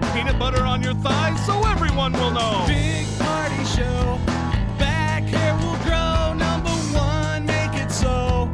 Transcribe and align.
The 0.00 0.06
peanut 0.12 0.38
butter 0.38 0.62
on 0.62 0.82
your 0.82 0.92
thighs 0.94 1.46
so 1.46 1.64
everyone 1.66 2.12
will 2.12 2.30
know. 2.30 2.64
Big 2.66 3.06
party 3.18 3.64
show. 3.64 4.18
Back 4.78 5.22
hair 5.22 5.54
will 5.54 5.76
grow. 5.84 6.34
Number 6.34 6.76
one, 6.92 7.46
make 7.46 7.74
it 7.80 7.90
so. 7.90 8.50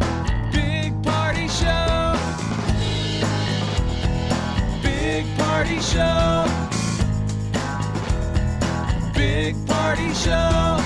Big 0.52 0.92
party 1.02 1.48
show. 1.48 2.14
Big 4.82 5.26
party 5.36 5.80
show. 5.80 6.46
Big 9.12 9.66
party 9.66 10.14
show. 10.14 10.78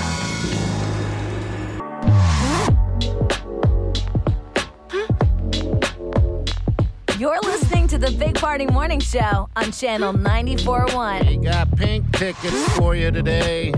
You're 7.19 7.39
listening 7.41 7.56
to 7.99 8.11
the 8.11 8.17
Big 8.17 8.35
Party 8.35 8.67
Morning 8.67 8.99
Show 8.99 9.49
on 9.55 9.71
Channel 9.71 10.13
94.1. 10.13 11.27
We 11.29 11.37
got 11.37 11.75
pink 11.75 12.11
tickets 12.15 12.77
for 12.77 12.95
you 12.95 13.09
today. 13.09 13.73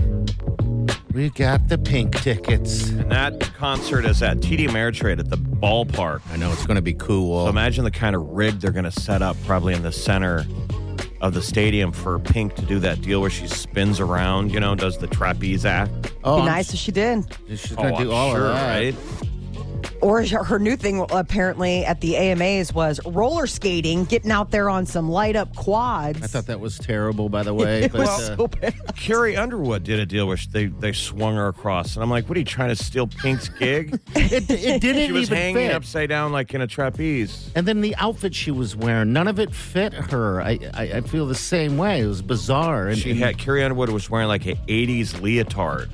We 1.13 1.29
got 1.29 1.67
the 1.69 1.77
pink 1.77 2.15
tickets. 2.21 2.89
And 2.89 3.09
that 3.11 3.39
concert 3.55 4.05
is 4.05 4.21
at 4.21 4.37
TD 4.39 4.67
Ameritrade 4.67 5.19
at 5.19 5.29
the 5.29 5.37
ballpark. 5.37 6.21
I 6.31 6.37
know 6.37 6.51
it's 6.51 6.65
going 6.65 6.75
to 6.75 6.81
be 6.81 6.93
cool. 6.93 7.45
So 7.45 7.49
imagine 7.49 7.83
the 7.85 7.91
kind 7.91 8.15
of 8.15 8.23
rig 8.23 8.59
they're 8.59 8.71
going 8.71 8.83
to 8.85 8.91
set 8.91 9.21
up 9.21 9.37
probably 9.45 9.73
in 9.73 9.83
the 9.83 9.91
center 9.91 10.45
of 11.21 11.33
the 11.33 11.41
stadium 11.41 11.91
for 11.93 12.19
Pink 12.19 12.55
to 12.55 12.61
do 12.63 12.79
that 12.79 13.01
deal 13.01 13.21
where 13.21 13.29
she 13.29 13.47
spins 13.47 13.99
around, 13.99 14.51
you 14.51 14.59
know, 14.59 14.75
does 14.75 14.97
the 14.97 15.07
trapeze 15.07 15.65
act. 15.65 15.91
oh, 16.23 16.37
Be 16.37 16.41
I'm 16.41 16.45
nice 16.47 16.73
if 16.73 16.79
she 16.79 16.91
did. 16.91 17.25
She's 17.47 17.71
Oh, 17.73 17.75
going 17.83 17.95
to 17.95 18.03
do 18.03 18.09
I'm 18.11 18.15
all 18.17 18.31
sure, 18.31 18.47
of 18.47 18.53
that. 18.55 18.67
right? 18.67 18.95
Or 20.01 20.25
her 20.25 20.43
her 20.43 20.59
new 20.59 20.75
thing 20.75 21.05
apparently 21.09 21.85
at 21.85 22.01
the 22.01 22.15
AMAs 22.15 22.73
was 22.73 22.99
roller 23.05 23.47
skating, 23.47 24.05
getting 24.05 24.31
out 24.31 24.51
there 24.51 24.69
on 24.69 24.85
some 24.85 25.09
light 25.09 25.35
up 25.35 25.55
quads. 25.55 26.21
I 26.23 26.27
thought 26.27 26.45
that 26.47 26.59
was 26.59 26.77
terrible, 26.79 27.29
by 27.29 27.43
the 27.43 27.53
way. 27.53 27.83
it 27.83 27.91
but, 27.91 28.01
was 28.01 28.29
uh, 28.29 28.35
so 28.37 28.47
bad. 28.47 28.75
Carrie 28.95 29.35
Underwood 29.35 29.83
did 29.83 29.99
a 29.99 30.05
deal 30.05 30.27
where 30.27 30.37
they, 30.51 30.67
they 30.67 30.93
swung 30.93 31.35
her 31.35 31.47
across. 31.47 31.95
And 31.95 32.03
I'm 32.03 32.09
like, 32.09 32.29
what 32.29 32.37
are 32.37 32.39
you 32.39 32.45
trying 32.45 32.69
to 32.69 32.75
steal 32.75 33.07
Pink's 33.07 33.49
gig? 33.49 33.99
it, 34.15 34.49
it 34.49 34.81
didn't 34.81 35.07
she 35.07 35.11
was 35.11 35.23
even 35.23 35.37
hanging 35.37 35.67
fit. 35.67 35.75
upside 35.75 36.09
down 36.09 36.31
like 36.31 36.53
in 36.53 36.61
a 36.61 36.67
trapeze. 36.67 37.51
And 37.55 37.67
then 37.67 37.81
the 37.81 37.95
outfit 37.97 38.33
she 38.33 38.51
was 38.51 38.75
wearing, 38.75 39.11
none 39.13 39.27
of 39.27 39.39
it 39.39 39.53
fit 39.53 39.93
her. 39.93 40.41
I, 40.41 40.59
I, 40.73 40.83
I 40.83 41.01
feel 41.01 41.25
the 41.25 41.35
same 41.35 41.77
way. 41.77 42.01
It 42.01 42.07
was 42.07 42.21
bizarre. 42.21 42.87
And, 42.87 42.97
She 42.97 43.11
and- 43.11 43.19
had 43.19 43.37
Carrie 43.37 43.63
Underwood 43.63 43.89
was 43.89 44.09
wearing 44.09 44.27
like 44.27 44.45
an 44.45 44.57
80s 44.67 45.21
leotard. 45.21 45.89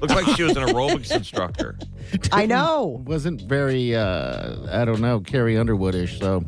Looked 0.00 0.10
like 0.10 0.36
she 0.36 0.42
was 0.42 0.56
an 0.56 0.64
aerobics 0.64 1.14
instructor. 1.14 1.78
I 2.32 2.46
know. 2.46 3.02
wasn't 3.06 3.42
very 3.42 3.94
uh 3.94 4.56
I 4.70 4.84
don't 4.84 5.00
know, 5.00 5.20
Carrie 5.20 5.54
Underwoodish. 5.54 6.18
So 6.18 6.44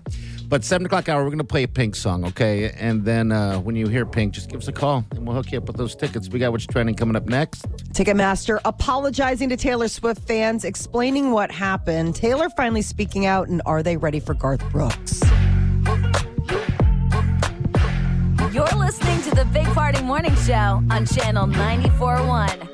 but 0.49 0.65
seven 0.65 0.85
o'clock 0.87 1.09
hour, 1.09 1.23
we're 1.23 1.31
gonna 1.31 1.45
play 1.45 1.63
a 1.63 1.69
pink 1.69 1.95
song, 1.95 2.25
okay? 2.27 2.71
And 2.73 3.05
then 3.05 3.33
uh 3.33 3.59
when 3.61 3.77
you 3.77 3.89
hear 3.89 4.05
pink, 4.07 4.35
just 4.35 4.51
give 4.51 4.61
us 4.61 4.69
a 4.69 4.73
call 4.73 5.05
and 5.13 5.27
we'll 5.27 5.37
hook 5.37 5.53
you 5.53 5.59
up 5.59 5.67
with 5.67 5.77
those 5.77 5.95
tickets. 5.95 6.29
We 6.29 6.39
got 6.39 6.53
what's 6.53 6.67
trending 6.67 6.95
coming 6.95 7.17
up 7.17 7.27
next. 7.27 7.69
Ticketmaster 7.93 8.59
apologizing 8.65 9.49
to 9.51 9.57
Taylor 9.57 9.89
Swift 9.89 10.27
fans, 10.27 10.65
explaining 10.65 11.31
what 11.33 11.51
happened. 11.51 12.15
Taylor 12.15 12.49
finally 12.51 12.83
speaking 12.83 13.27
out, 13.27 13.49
and 13.49 13.63
are 13.67 13.83
they 13.83 13.97
ready 13.97 14.21
for 14.21 14.35
Garth 14.35 14.69
Brooks? 14.71 15.21
You're 18.53 18.67
listening 18.77 19.23
to 19.23 19.31
the 19.31 19.47
Big 19.53 19.67
Party 19.67 20.03
Morning 20.03 20.35
Show 20.35 20.83
on 20.91 21.07
Channel 21.07 21.47
94.1. 21.47 22.70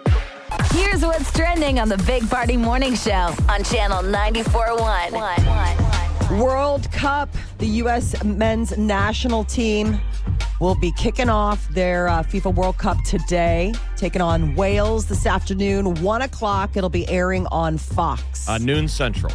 Here's 0.77 1.03
what's 1.03 1.33
trending 1.33 1.79
on 1.79 1.89
the 1.89 1.97
Big 2.07 2.29
Party 2.29 2.59
Morning 2.59 2.95
Show 2.95 3.35
on 3.49 3.65
Channel 3.65 4.03
94.1. 4.03 6.39
World 6.39 6.93
Cup, 6.93 7.35
the 7.57 7.67
U.S. 7.67 8.23
men's 8.23 8.77
national 8.77 9.45
team 9.45 9.99
will 10.61 10.75
be 10.75 10.93
kicking 10.93 11.31
off 11.31 11.67
their 11.71 12.09
uh, 12.09 12.23
FIFA 12.23 12.55
World 12.55 12.77
Cup 12.77 13.03
today, 13.05 13.73
taking 13.97 14.21
on 14.21 14.55
Wales 14.55 15.07
this 15.07 15.25
afternoon, 15.25 15.95
one 16.03 16.21
o'clock. 16.21 16.77
It'll 16.77 16.91
be 16.91 17.09
airing 17.09 17.47
on 17.47 17.79
Fox. 17.79 18.47
Uh, 18.47 18.59
noon 18.59 18.87
central. 18.87 19.33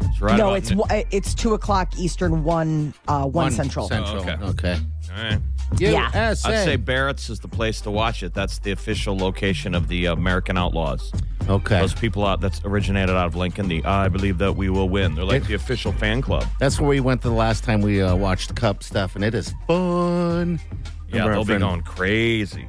It's 0.00 0.22
right 0.22 0.38
no, 0.38 0.54
it's 0.54 0.70
noon. 0.70 0.84
it's 0.88 1.34
two 1.34 1.52
o'clock 1.52 1.92
Eastern, 1.98 2.42
one 2.42 2.94
uh, 3.06 3.26
one, 3.26 3.52
central. 3.52 3.86
Central. 3.86 4.24
Oh, 4.26 4.30
okay. 4.30 4.44
okay. 4.44 4.78
All 5.14 5.24
right. 5.24 5.40
Yeah. 5.78 6.08
USA. 6.28 6.48
I'd 6.60 6.64
say 6.64 6.76
Barrett's 6.76 7.30
is 7.30 7.40
the 7.40 7.48
place 7.48 7.80
to 7.82 7.90
watch 7.90 8.22
it. 8.22 8.34
That's 8.34 8.58
the 8.58 8.72
official 8.72 9.16
location 9.16 9.74
of 9.74 9.88
the 9.88 10.06
American 10.06 10.56
Outlaws. 10.56 11.12
Okay. 11.48 11.78
Those 11.80 11.94
people 11.94 12.24
out 12.26 12.40
that's 12.40 12.60
originated 12.64 13.10
out 13.14 13.26
of 13.26 13.36
Lincoln. 13.36 13.68
The 13.68 13.84
I 13.84 14.08
believe 14.08 14.38
that 14.38 14.54
we 14.54 14.70
will 14.70 14.88
win. 14.88 15.14
They're 15.14 15.24
like 15.24 15.46
the 15.46 15.54
official 15.54 15.92
fan 15.92 16.22
club. 16.22 16.46
That's 16.58 16.80
where 16.80 16.88
we 16.88 17.00
went 17.00 17.20
the 17.22 17.30
last 17.30 17.64
time 17.64 17.80
we 17.82 18.00
uh, 18.00 18.14
watched 18.16 18.54
Cup 18.54 18.82
stuff, 18.82 19.14
and 19.14 19.24
it 19.24 19.34
is 19.34 19.52
fun. 19.66 20.58
Yeah, 21.08 21.20
Remember 21.26 21.32
they'll 21.32 21.42
be 21.42 21.46
friend- 21.48 21.60
going 21.62 21.82
crazy. 21.82 22.66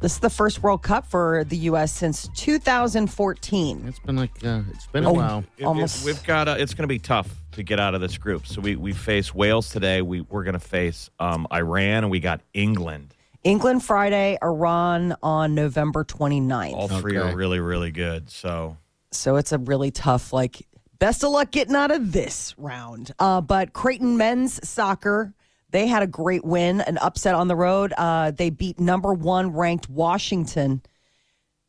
This 0.00 0.12
is 0.14 0.18
the 0.20 0.30
first 0.30 0.62
World 0.62 0.82
Cup 0.82 1.04
for 1.06 1.44
the 1.44 1.56
U.S. 1.58 1.92
since 1.92 2.28
2014. 2.34 3.84
It's 3.86 3.98
been 3.98 4.16
like 4.16 4.30
uh, 4.42 4.62
it's 4.72 4.86
been 4.86 5.04
Oh. 5.04 5.10
a 5.10 5.12
while. 5.12 5.38
It- 5.58 5.62
it- 5.62 5.64
Almost- 5.66 6.04
we've 6.06 6.22
got. 6.24 6.48
A, 6.48 6.58
it's 6.60 6.72
going 6.72 6.84
to 6.84 6.88
be 6.88 6.98
tough 6.98 7.28
to 7.52 7.62
get 7.62 7.78
out 7.78 7.94
of 7.94 8.00
this 8.00 8.16
group. 8.16 8.46
So 8.46 8.62
we 8.62 8.76
we 8.76 8.94
face 8.94 9.34
Wales 9.34 9.68
today. 9.68 10.00
We 10.00 10.22
we're 10.22 10.44
going 10.44 10.54
to 10.54 10.58
face 10.58 11.10
um, 11.20 11.46
Iran, 11.52 12.04
and 12.04 12.10
we 12.10 12.18
got 12.20 12.40
England. 12.54 13.14
England 13.44 13.82
Friday, 13.84 14.38
Iran 14.42 15.16
on 15.22 15.54
November 15.54 16.04
29th. 16.04 16.72
All 16.74 16.88
three 16.88 17.18
Okay. 17.18 17.30
are 17.32 17.36
really 17.36 17.60
really 17.60 17.90
good. 17.90 18.30
So 18.30 18.78
So 19.12 19.36
it's 19.36 19.52
a 19.52 19.58
really 19.58 19.90
tough, 19.90 20.32
like, 20.32 20.66
best 20.98 21.24
of 21.24 21.30
luck 21.30 21.50
getting 21.50 21.74
out 21.74 21.90
of 21.90 22.12
this 22.12 22.54
round. 22.56 23.12
Uh, 23.18 23.40
but 23.42 23.72
Creighton 23.74 24.16
men's 24.16 24.66
soccer, 24.66 25.34
they 25.70 25.86
had 25.86 26.02
a 26.02 26.06
great 26.06 26.44
win, 26.44 26.80
an 26.80 26.98
upset 26.98 27.34
on 27.34 27.48
the 27.48 27.56
road. 27.56 27.92
Uh, 27.96 28.30
they 28.30 28.50
beat 28.50 28.78
number 28.80 29.12
one 29.12 29.52
ranked 29.52 29.88
Washington, 29.88 30.82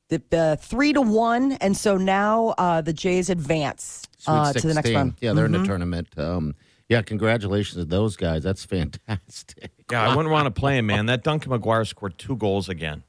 the 0.10 0.22
uh, 0.32 0.56
three 0.58 0.94
to 0.94 1.02
one, 1.02 1.54
and 1.54 1.76
so 1.78 1.98
now 1.98 2.50
uh, 2.58 2.82
the 2.82 2.94
Jays 2.94 3.30
advance 3.30 4.04
uh, 4.28 4.52
to 4.54 4.68
the 4.68 4.74
next 4.74 4.90
round. 4.92 5.14
Yeah, 5.22 5.34
they're 5.34 5.46
in 5.46 5.52
Mhm. 5.52 5.62
the 5.62 5.68
tournament. 5.68 6.08
Um, 6.18 6.56
yeah, 6.90 7.02
congratulations 7.02 7.76
to 7.76 7.86
those 7.86 8.16
guys. 8.18 8.44
That's 8.44 8.66
fantastic. 8.76 9.72
yeah, 9.92 10.04
I 10.09 10.16
wouldn't 10.16 10.32
want 10.32 10.46
to 10.46 10.52
play 10.59 10.78
him, 10.78 10.88
man. 10.88 11.06
That 11.06 11.24
Duncan 11.24 11.52
McGuire 11.52 11.88
scored 11.88 12.18
two 12.18 12.36
goals 12.36 12.68
again 12.70 13.04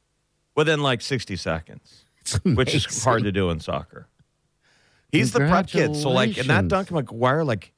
within 0.54 0.80
like 0.82 1.00
sixty 1.00 1.34
seconds, 1.36 2.04
which 2.44 2.74
is 2.74 3.02
hard 3.02 3.24
to 3.24 3.32
do 3.32 3.50
in 3.50 3.58
soccer. 3.60 4.06
He's 5.10 5.32
the 5.32 5.40
prep 5.40 5.66
kid. 5.66 5.94
So 5.96 6.10
like, 6.10 6.38
and 6.38 6.48
that 6.48 6.68
Duncan 6.68 6.96
McGuire, 6.96 7.44
like, 7.44 7.72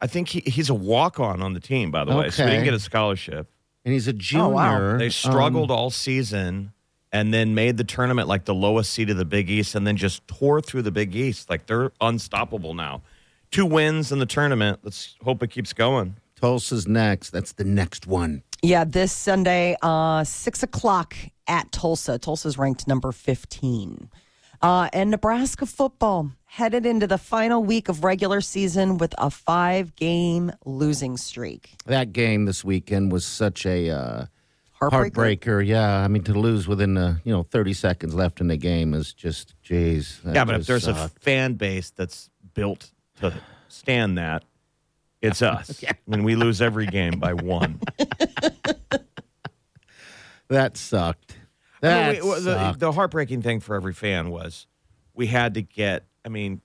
I 0.00 0.06
think 0.06 0.28
he, 0.28 0.40
he's 0.40 0.68
a 0.70 0.74
walk 0.74 1.18
on 1.20 1.40
on 1.42 1.54
the 1.54 1.60
team. 1.60 1.90
By 1.90 2.04
the 2.04 2.14
way, 2.16 2.30
so 2.30 2.42
he 2.42 2.42
Okay. 2.42 2.52
didn't 2.52 2.64
get 2.64 2.74
a 2.74 2.80
scholarship. 2.80 3.48
And 3.84 3.92
he's 3.92 4.08
a 4.08 4.12
junior. 4.12 4.44
Oh, 4.46 4.48
wow. 4.48 4.96
They 4.96 5.10
struggled 5.10 5.70
Um, 5.70 5.76
all 5.76 5.90
season 5.90 6.72
and 7.12 7.32
then 7.32 7.54
made 7.54 7.76
the 7.76 7.84
tournament 7.84 8.28
like 8.28 8.44
the 8.44 8.54
lowest 8.54 8.92
seed 8.92 9.10
of 9.10 9.16
the 9.16 9.24
Big 9.24 9.50
East 9.50 9.74
and 9.74 9.86
then 9.86 9.96
just 9.96 10.26
tore 10.26 10.60
through 10.60 10.82
the 10.82 10.90
Big 10.90 11.14
East. 11.14 11.48
Like 11.50 11.66
they're 11.66 11.92
unstoppable 12.00 12.74
now. 12.74 13.02
Two 13.50 13.66
wins 13.66 14.10
in 14.10 14.18
the 14.18 14.26
tournament. 14.26 14.80
Let's 14.82 15.16
hope 15.22 15.42
it 15.42 15.50
keeps 15.50 15.72
going. 15.72 16.16
Tulsa's 16.40 16.88
next. 16.88 17.30
That's 17.30 17.52
the 17.52 17.64
next 17.64 18.06
one. 18.06 18.42
Yeah, 18.62 18.84
this 18.84 19.12
Sunday, 19.12 19.76
uh, 19.82 20.24
six 20.24 20.62
o'clock 20.62 21.14
at 21.46 21.70
Tulsa. 21.70 22.18
Tulsa's 22.18 22.56
ranked 22.58 22.88
number 22.88 23.12
15. 23.12 24.08
Uh, 24.64 24.88
and 24.94 25.10
Nebraska 25.10 25.66
football 25.66 26.30
headed 26.46 26.86
into 26.86 27.06
the 27.06 27.18
final 27.18 27.62
week 27.62 27.90
of 27.90 28.02
regular 28.02 28.40
season 28.40 28.96
with 28.96 29.14
a 29.18 29.28
five 29.28 29.94
game 29.94 30.50
losing 30.64 31.18
streak. 31.18 31.74
That 31.84 32.14
game 32.14 32.46
this 32.46 32.64
weekend 32.64 33.12
was 33.12 33.26
such 33.26 33.66
a 33.66 33.90
uh, 33.90 34.24
Heartbreaker. 34.80 35.12
heartbreaker. 35.12 35.66
Yeah, 35.66 35.98
I 35.98 36.08
mean 36.08 36.22
to 36.24 36.32
lose 36.32 36.66
within 36.66 36.96
uh, 36.96 37.16
you 37.24 37.32
know 37.32 37.42
30 37.42 37.74
seconds 37.74 38.14
left 38.14 38.40
in 38.40 38.48
the 38.48 38.56
game 38.56 38.94
is 38.94 39.12
just, 39.12 39.54
geez. 39.62 40.20
that 40.24 40.34
Yeah, 40.34 40.46
but 40.46 40.54
if 40.54 40.66
just 40.66 40.86
there's 40.86 40.88
a 40.88 41.10
fan 41.20 41.54
base 41.54 41.90
that's 41.90 42.30
built 42.54 42.90
to 43.20 43.34
stand 43.68 44.16
that, 44.16 44.44
it's 45.20 45.42
us. 45.42 45.84
I 45.86 45.92
mean, 46.06 46.24
we 46.24 46.36
lose 46.36 46.62
every 46.62 46.86
game 46.86 47.20
by 47.20 47.34
one. 47.34 47.80
that 50.48 50.78
sucked. 50.78 51.36
I 51.90 52.12
mean, 52.12 52.24
we- 52.28 52.40
the, 52.40 52.74
the 52.78 52.92
heartbreaking 52.92 53.42
thing 53.42 53.60
for 53.60 53.74
every 53.74 53.92
fan 53.92 54.30
was 54.30 54.66
we 55.14 55.26
had 55.26 55.54
to 55.54 55.62
get. 55.62 56.04
I 56.24 56.28
mean, 56.28 56.60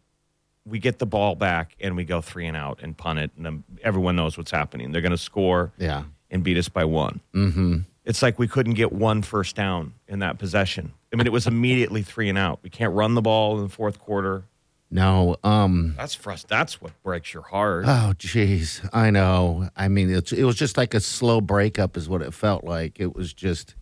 we 0.66 0.80
get 0.80 1.00
the 1.00 1.06
ball 1.06 1.36
back 1.36 1.76
and 1.80 1.96
we 1.96 2.06
go 2.06 2.22
three 2.22 2.46
and 2.48 2.56
out 2.56 2.80
and 2.82 2.96
punt 2.98 3.20
it, 3.20 3.32
and 3.36 3.46
then 3.46 3.64
everyone 3.84 4.16
knows 4.16 4.38
what's 4.38 4.52
happening. 4.52 4.92
They're 4.92 5.02
going 5.02 5.12
to 5.12 5.18
score 5.18 5.72
yeah. 5.78 6.04
and 6.32 6.44
beat 6.44 6.58
us 6.58 6.70
by 6.70 6.86
one. 6.86 7.20
Mm-hmm. 7.34 7.80
It's 8.06 8.22
like 8.22 8.40
we 8.40 8.48
couldn't 8.48 8.74
get 8.74 8.92
one 8.92 9.22
first 9.22 9.56
down 9.56 9.94
in 10.08 10.20
that 10.20 10.40
possession. 10.40 10.94
I 11.12 11.16
mean, 11.16 11.28
it 11.28 11.34
was 11.34 11.48
immediately 11.48 12.02
three 12.04 12.30
and 12.30 12.38
out. 12.38 12.60
We 12.64 12.70
can't 12.70 12.94
run 12.94 13.16
the 13.16 13.22
ball 13.22 13.58
in 13.58 13.64
the 13.64 13.70
fourth 13.70 14.00
quarter. 14.00 14.44
No, 14.92 15.36
um, 15.44 15.94
That's 15.96 16.16
frust- 16.16 16.48
That's 16.48 16.82
what 16.82 16.92
breaks 17.04 17.34
your 17.34 17.44
heart. 17.44 17.86
Oh, 17.88 18.14
jeez. 18.18 18.88
I 18.92 19.12
know. 19.12 19.70
I 19.76 19.88
mean, 19.88 20.12
it's, 20.12 20.32
it 20.32 20.44
was 20.44 20.56
just 20.56 20.78
like 20.78 20.96
a 20.96 21.00
slow 21.00 21.42
breakup, 21.42 21.96
is 21.96 22.10
what 22.10 22.24
it 22.24 22.34
felt 22.34 22.64
like. 22.64 23.00
It 23.00 23.16
was 23.16 23.32
just 23.34 23.76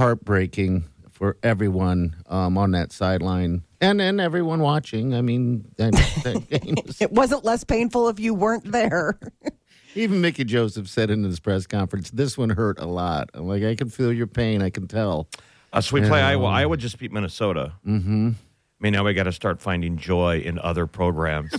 heartbreaking 0.00 0.84
for 1.10 1.36
everyone 1.42 2.16
um, 2.26 2.56
on 2.56 2.70
that 2.70 2.90
sideline 2.90 3.62
and 3.82 4.00
and 4.00 4.18
everyone 4.18 4.60
watching. 4.60 5.14
I 5.14 5.20
mean, 5.20 5.66
that, 5.76 5.92
that 6.24 6.48
game 6.62 6.76
was, 6.86 7.02
It 7.02 7.12
wasn't 7.12 7.44
less 7.44 7.64
painful 7.64 8.08
if 8.08 8.18
you 8.18 8.32
weren't 8.32 8.72
there. 8.72 9.20
even 9.94 10.22
Mickey 10.22 10.44
Joseph 10.44 10.88
said 10.88 11.10
in 11.10 11.22
his 11.22 11.38
press 11.38 11.66
conference, 11.66 12.10
"This 12.10 12.38
one 12.38 12.48
hurt 12.48 12.78
a 12.78 12.86
lot." 12.86 13.28
I'm 13.34 13.46
like, 13.46 13.62
I 13.62 13.74
can 13.74 13.90
feel 13.90 14.10
your 14.10 14.26
pain. 14.26 14.62
I 14.62 14.70
can 14.70 14.88
tell. 14.88 15.28
Uh, 15.70 15.82
so 15.82 15.94
we 15.94 16.00
play 16.00 16.22
Iowa. 16.22 16.46
Iowa 16.46 16.78
just 16.78 16.98
beat 16.98 17.12
Minnesota. 17.12 17.74
Mm-hmm. 17.86 18.30
I 18.30 18.82
mean, 18.82 18.94
now 18.94 19.04
we 19.04 19.12
got 19.12 19.24
to 19.24 19.32
start 19.32 19.60
finding 19.60 19.98
joy 19.98 20.38
in 20.38 20.58
other 20.58 20.86
programs. 20.86 21.52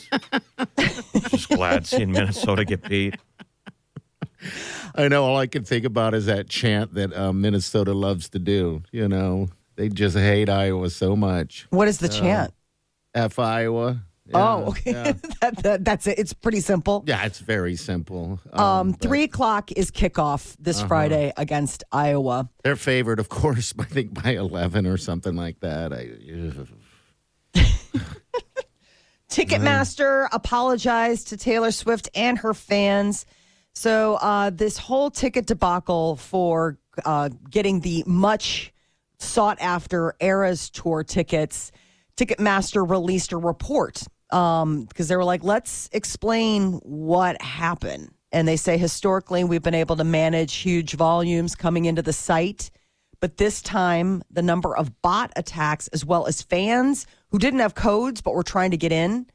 just 1.30 1.50
glad 1.50 1.86
seeing 1.86 2.12
Minnesota 2.12 2.66
get 2.66 2.82
beat. 2.90 3.16
I 4.96 5.08
know. 5.08 5.24
All 5.24 5.38
I 5.38 5.48
can 5.48 5.64
think 5.64 5.86
about 5.86 6.14
is 6.14 6.26
that 6.26 6.50
chant 6.50 6.94
that 6.94 7.16
um, 7.16 7.42
Minnesota 7.42 7.94
loves 7.94 8.30
to 8.30 8.40
do. 8.40 8.84
You 8.92 9.08
know, 9.08 9.50
they 9.76 9.90
just 9.90 10.18
hate 10.18 10.50
Iowa 10.50 10.90
so 10.90 11.16
much. 11.16 11.68
What 11.70 11.88
is 11.88 12.00
the 12.00 12.10
chant? 12.10 12.54
F 13.14 13.40
Iowa. 13.40 14.02
oh, 14.34 14.64
okay. 14.70 14.92
yeah. 14.92 15.14
that, 15.42 15.58
that, 15.64 15.86
that's 15.86 16.08
it. 16.08 16.20
It's 16.20 16.34
pretty 16.34 16.62
simple. 16.62 17.04
Yeah, 17.06 17.26
it's 17.26 17.40
very 17.40 17.76
simple. 17.76 18.40
Um, 18.54 18.92
but 18.92 19.02
three 19.02 19.24
o'clock 19.24 19.72
is 19.74 19.92
kickoff 19.92 20.56
this 20.60 20.82
Friday 20.82 21.34
against 21.38 21.84
Iowa. 21.92 22.50
They're 22.64 22.76
favored, 22.76 23.20
of 23.20 23.30
course, 23.30 23.74
I 23.80 23.84
think 23.86 24.14
by 24.14 24.32
11 24.32 24.86
or 24.88 24.98
something 24.98 25.36
like 25.36 25.60
that. 25.62 25.94
I. 25.94 26.12
Ticketmaster 29.30 30.28
apologized 30.34 31.30
to 31.30 31.38
Taylor 31.38 31.72
Swift 31.72 32.10
and 32.14 32.38
her 32.40 32.54
fans. 32.54 33.26
So 33.74 34.16
uh, 34.16 34.50
this 34.50 34.78
whole 34.78 35.10
ticket 35.10 35.48
debacle 35.48 36.18
for 36.18 36.78
uh, 37.06 37.30
getting 37.50 37.80
the 37.80 38.04
much 38.06 38.74
sought 39.20 39.60
after 39.62 40.16
Eras 40.20 40.70
tour 40.70 41.04
tickets, 41.04 41.72
Ticketmaster 42.18 42.88
released 42.88 43.32
a 43.32 43.38
report 43.38 44.04
um, 44.32 44.86
because 44.86 45.08
they 45.08 45.16
were 45.16 45.24
like, 45.24 45.44
let's 45.44 45.90
explain 45.92 46.74
what 46.84 47.42
happened. 47.42 48.14
And 48.32 48.48
they 48.48 48.58
say 48.58 48.78
historically 48.78 49.44
we've 49.44 49.64
been 49.64 49.74
able 49.74 49.96
to 49.98 50.04
manage 50.04 50.56
huge 50.56 50.94
volumes 50.94 51.56
coming 51.56 51.86
into 51.86 52.02
the 52.02 52.14
site. 52.14 52.72
But 53.20 53.38
this 53.38 53.62
time, 53.62 54.24
the 54.32 54.42
number 54.42 54.76
of 54.76 55.02
bot 55.02 55.32
attacks, 55.36 55.88
as 55.90 56.04
well 56.04 56.26
as 56.26 56.42
fans 56.42 57.06
who 57.30 57.38
didn't 57.38 57.60
have 57.60 57.76
codes 57.76 58.22
but 58.22 58.34
were 58.34 58.44
trying 58.44 58.72
to 58.72 58.78
get 58.78 58.92
in, 58.92 59.28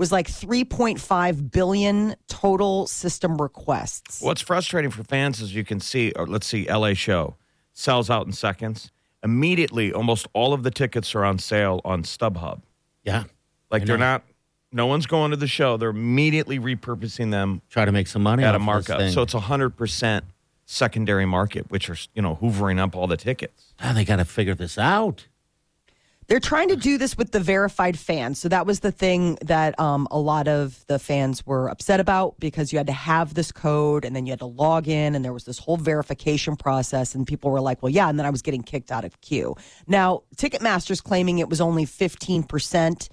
was 0.00 0.10
like 0.10 0.26
3.5 0.28 1.50
billion 1.52 2.16
total 2.26 2.86
system 2.86 3.36
requests. 3.36 4.22
What's 4.22 4.40
frustrating 4.40 4.90
for 4.90 5.04
fans 5.04 5.40
is 5.42 5.54
you 5.54 5.62
can 5.62 5.78
see, 5.78 6.12
or 6.16 6.26
let's 6.26 6.46
see, 6.46 6.66
LA 6.68 6.94
show 6.94 7.36
sells 7.74 8.08
out 8.08 8.26
in 8.26 8.32
seconds. 8.32 8.90
Immediately, 9.22 9.92
almost 9.92 10.26
all 10.32 10.54
of 10.54 10.62
the 10.62 10.70
tickets 10.70 11.14
are 11.14 11.24
on 11.24 11.38
sale 11.38 11.82
on 11.84 12.02
StubHub. 12.02 12.62
yeah. 13.04 13.24
Like 13.70 13.84
they're 13.84 13.98
not, 13.98 14.24
no 14.72 14.86
one's 14.86 15.06
going 15.06 15.30
to 15.30 15.36
the 15.36 15.46
show. 15.46 15.76
They're 15.76 15.90
immediately 15.90 16.58
repurposing 16.58 17.30
them 17.30 17.60
Try 17.68 17.84
to 17.84 17.92
make 17.92 18.08
some 18.08 18.22
money 18.22 18.42
at 18.42 18.54
a 18.54 18.56
off 18.56 18.60
this 18.60 18.66
markup. 18.66 18.98
thing. 18.98 19.12
So 19.12 19.22
it's 19.22 19.34
a 19.34 19.40
hundred 19.40 19.76
percent 19.76 20.24
secondary 20.64 21.26
market, 21.26 21.70
which 21.70 21.88
are 21.90 21.96
you 22.14 22.22
know 22.22 22.36
hoovering 22.40 22.80
up 22.80 22.96
all 22.96 23.06
the 23.06 23.16
tickets. 23.16 23.74
Ah, 23.78 23.92
they 23.92 24.04
got 24.04 24.16
to 24.16 24.24
figure 24.24 24.54
this 24.54 24.76
out. 24.78 25.26
They're 26.30 26.38
trying 26.38 26.68
to 26.68 26.76
do 26.76 26.96
this 26.96 27.18
with 27.18 27.32
the 27.32 27.40
verified 27.40 27.98
fans. 27.98 28.38
So 28.38 28.48
that 28.50 28.64
was 28.64 28.78
the 28.78 28.92
thing 28.92 29.36
that 29.42 29.76
um, 29.80 30.06
a 30.12 30.18
lot 30.20 30.46
of 30.46 30.86
the 30.86 31.00
fans 31.00 31.44
were 31.44 31.68
upset 31.68 31.98
about 31.98 32.38
because 32.38 32.72
you 32.72 32.78
had 32.78 32.86
to 32.86 32.92
have 32.92 33.34
this 33.34 33.50
code 33.50 34.04
and 34.04 34.14
then 34.14 34.26
you 34.26 34.30
had 34.30 34.38
to 34.38 34.46
log 34.46 34.86
in 34.86 35.16
and 35.16 35.24
there 35.24 35.32
was 35.32 35.42
this 35.42 35.58
whole 35.58 35.76
verification 35.76 36.54
process. 36.54 37.16
And 37.16 37.26
people 37.26 37.50
were 37.50 37.60
like, 37.60 37.82
well, 37.82 37.90
yeah. 37.90 38.08
And 38.08 38.16
then 38.16 38.26
I 38.26 38.30
was 38.30 38.42
getting 38.42 38.62
kicked 38.62 38.92
out 38.92 39.04
of 39.04 39.20
queue. 39.22 39.56
Now, 39.88 40.22
Ticketmaster's 40.36 41.00
claiming 41.00 41.40
it 41.40 41.48
was 41.48 41.60
only 41.60 41.84
15% 41.84 43.08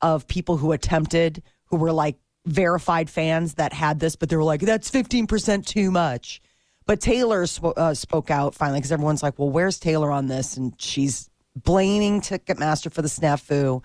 of 0.00 0.28
people 0.28 0.56
who 0.56 0.70
attempted 0.70 1.42
who 1.64 1.76
were 1.76 1.92
like 1.92 2.18
verified 2.46 3.10
fans 3.10 3.54
that 3.54 3.72
had 3.72 3.98
this, 3.98 4.14
but 4.14 4.28
they 4.28 4.36
were 4.36 4.44
like, 4.44 4.60
that's 4.60 4.88
15% 4.88 5.66
too 5.66 5.90
much. 5.90 6.40
But 6.86 7.00
Taylor 7.00 7.46
sp- 7.50 7.74
uh, 7.76 7.94
spoke 7.94 8.30
out 8.30 8.54
finally 8.54 8.78
because 8.78 8.92
everyone's 8.92 9.24
like, 9.24 9.40
well, 9.40 9.50
where's 9.50 9.80
Taylor 9.80 10.12
on 10.12 10.28
this? 10.28 10.56
And 10.56 10.72
she's 10.80 11.29
blaming 11.56 12.20
Ticketmaster 12.20 12.92
for 12.92 13.02
the 13.02 13.08
snafu 13.08 13.82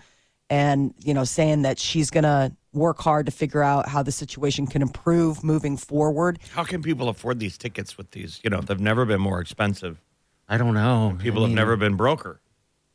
and, 0.49 0.93
you 0.99 1.13
know, 1.13 1.23
saying 1.23 1.63
that 1.63 1.79
she's 1.79 2.09
going 2.09 2.23
to 2.23 2.51
work 2.71 2.99
hard 2.99 3.25
to 3.25 3.31
figure 3.31 3.63
out 3.63 3.87
how 3.87 4.03
the 4.03 4.11
situation 4.11 4.67
can 4.67 4.81
improve 4.81 5.43
moving 5.43 5.77
forward. 5.77 6.39
How 6.53 6.63
can 6.63 6.83
people 6.83 7.09
afford 7.09 7.39
these 7.39 7.57
tickets 7.57 7.97
with 7.97 8.11
these? 8.11 8.39
You 8.43 8.49
know, 8.49 8.61
they've 8.61 8.79
never 8.79 9.05
been 9.05 9.21
more 9.21 9.39
expensive. 9.39 10.01
I 10.47 10.57
don't 10.57 10.73
know. 10.73 11.17
People 11.19 11.43
I 11.43 11.47
have 11.47 11.55
never 11.55 11.75
been 11.75 11.95
broker. 11.95 12.41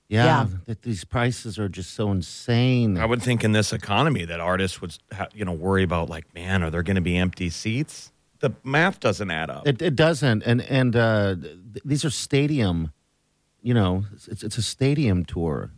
Yeah, 0.08 0.24
Yeah. 0.24 0.46
That 0.66 0.82
these 0.82 1.04
prices 1.04 1.58
are 1.58 1.68
just 1.68 1.94
so 1.94 2.10
insane. 2.10 2.98
I 2.98 3.06
would 3.06 3.22
think 3.22 3.42
in 3.44 3.52
this 3.52 3.72
economy 3.72 4.24
that 4.24 4.40
artists 4.40 4.80
would, 4.80 4.96
ha- 5.12 5.28
you 5.34 5.44
know, 5.44 5.52
worry 5.52 5.82
about 5.82 6.08
like, 6.10 6.32
man, 6.34 6.62
are 6.62 6.70
there 6.70 6.82
going 6.82 6.96
to 6.96 7.00
be 7.00 7.16
empty 7.16 7.48
seats? 7.48 8.12
The 8.40 8.52
math 8.64 9.00
doesn't 9.00 9.30
add 9.30 9.50
up. 9.50 9.68
It, 9.68 9.80
it 9.82 9.94
doesn't, 9.94 10.42
and 10.44 10.62
and 10.62 10.96
uh, 10.96 11.36
th- 11.36 11.82
these 11.84 12.04
are 12.06 12.10
stadium. 12.10 12.92
You 13.62 13.74
know, 13.74 14.04
it's 14.26 14.42
it's 14.42 14.58
a 14.58 14.62
stadium 14.62 15.24
tour, 15.24 15.70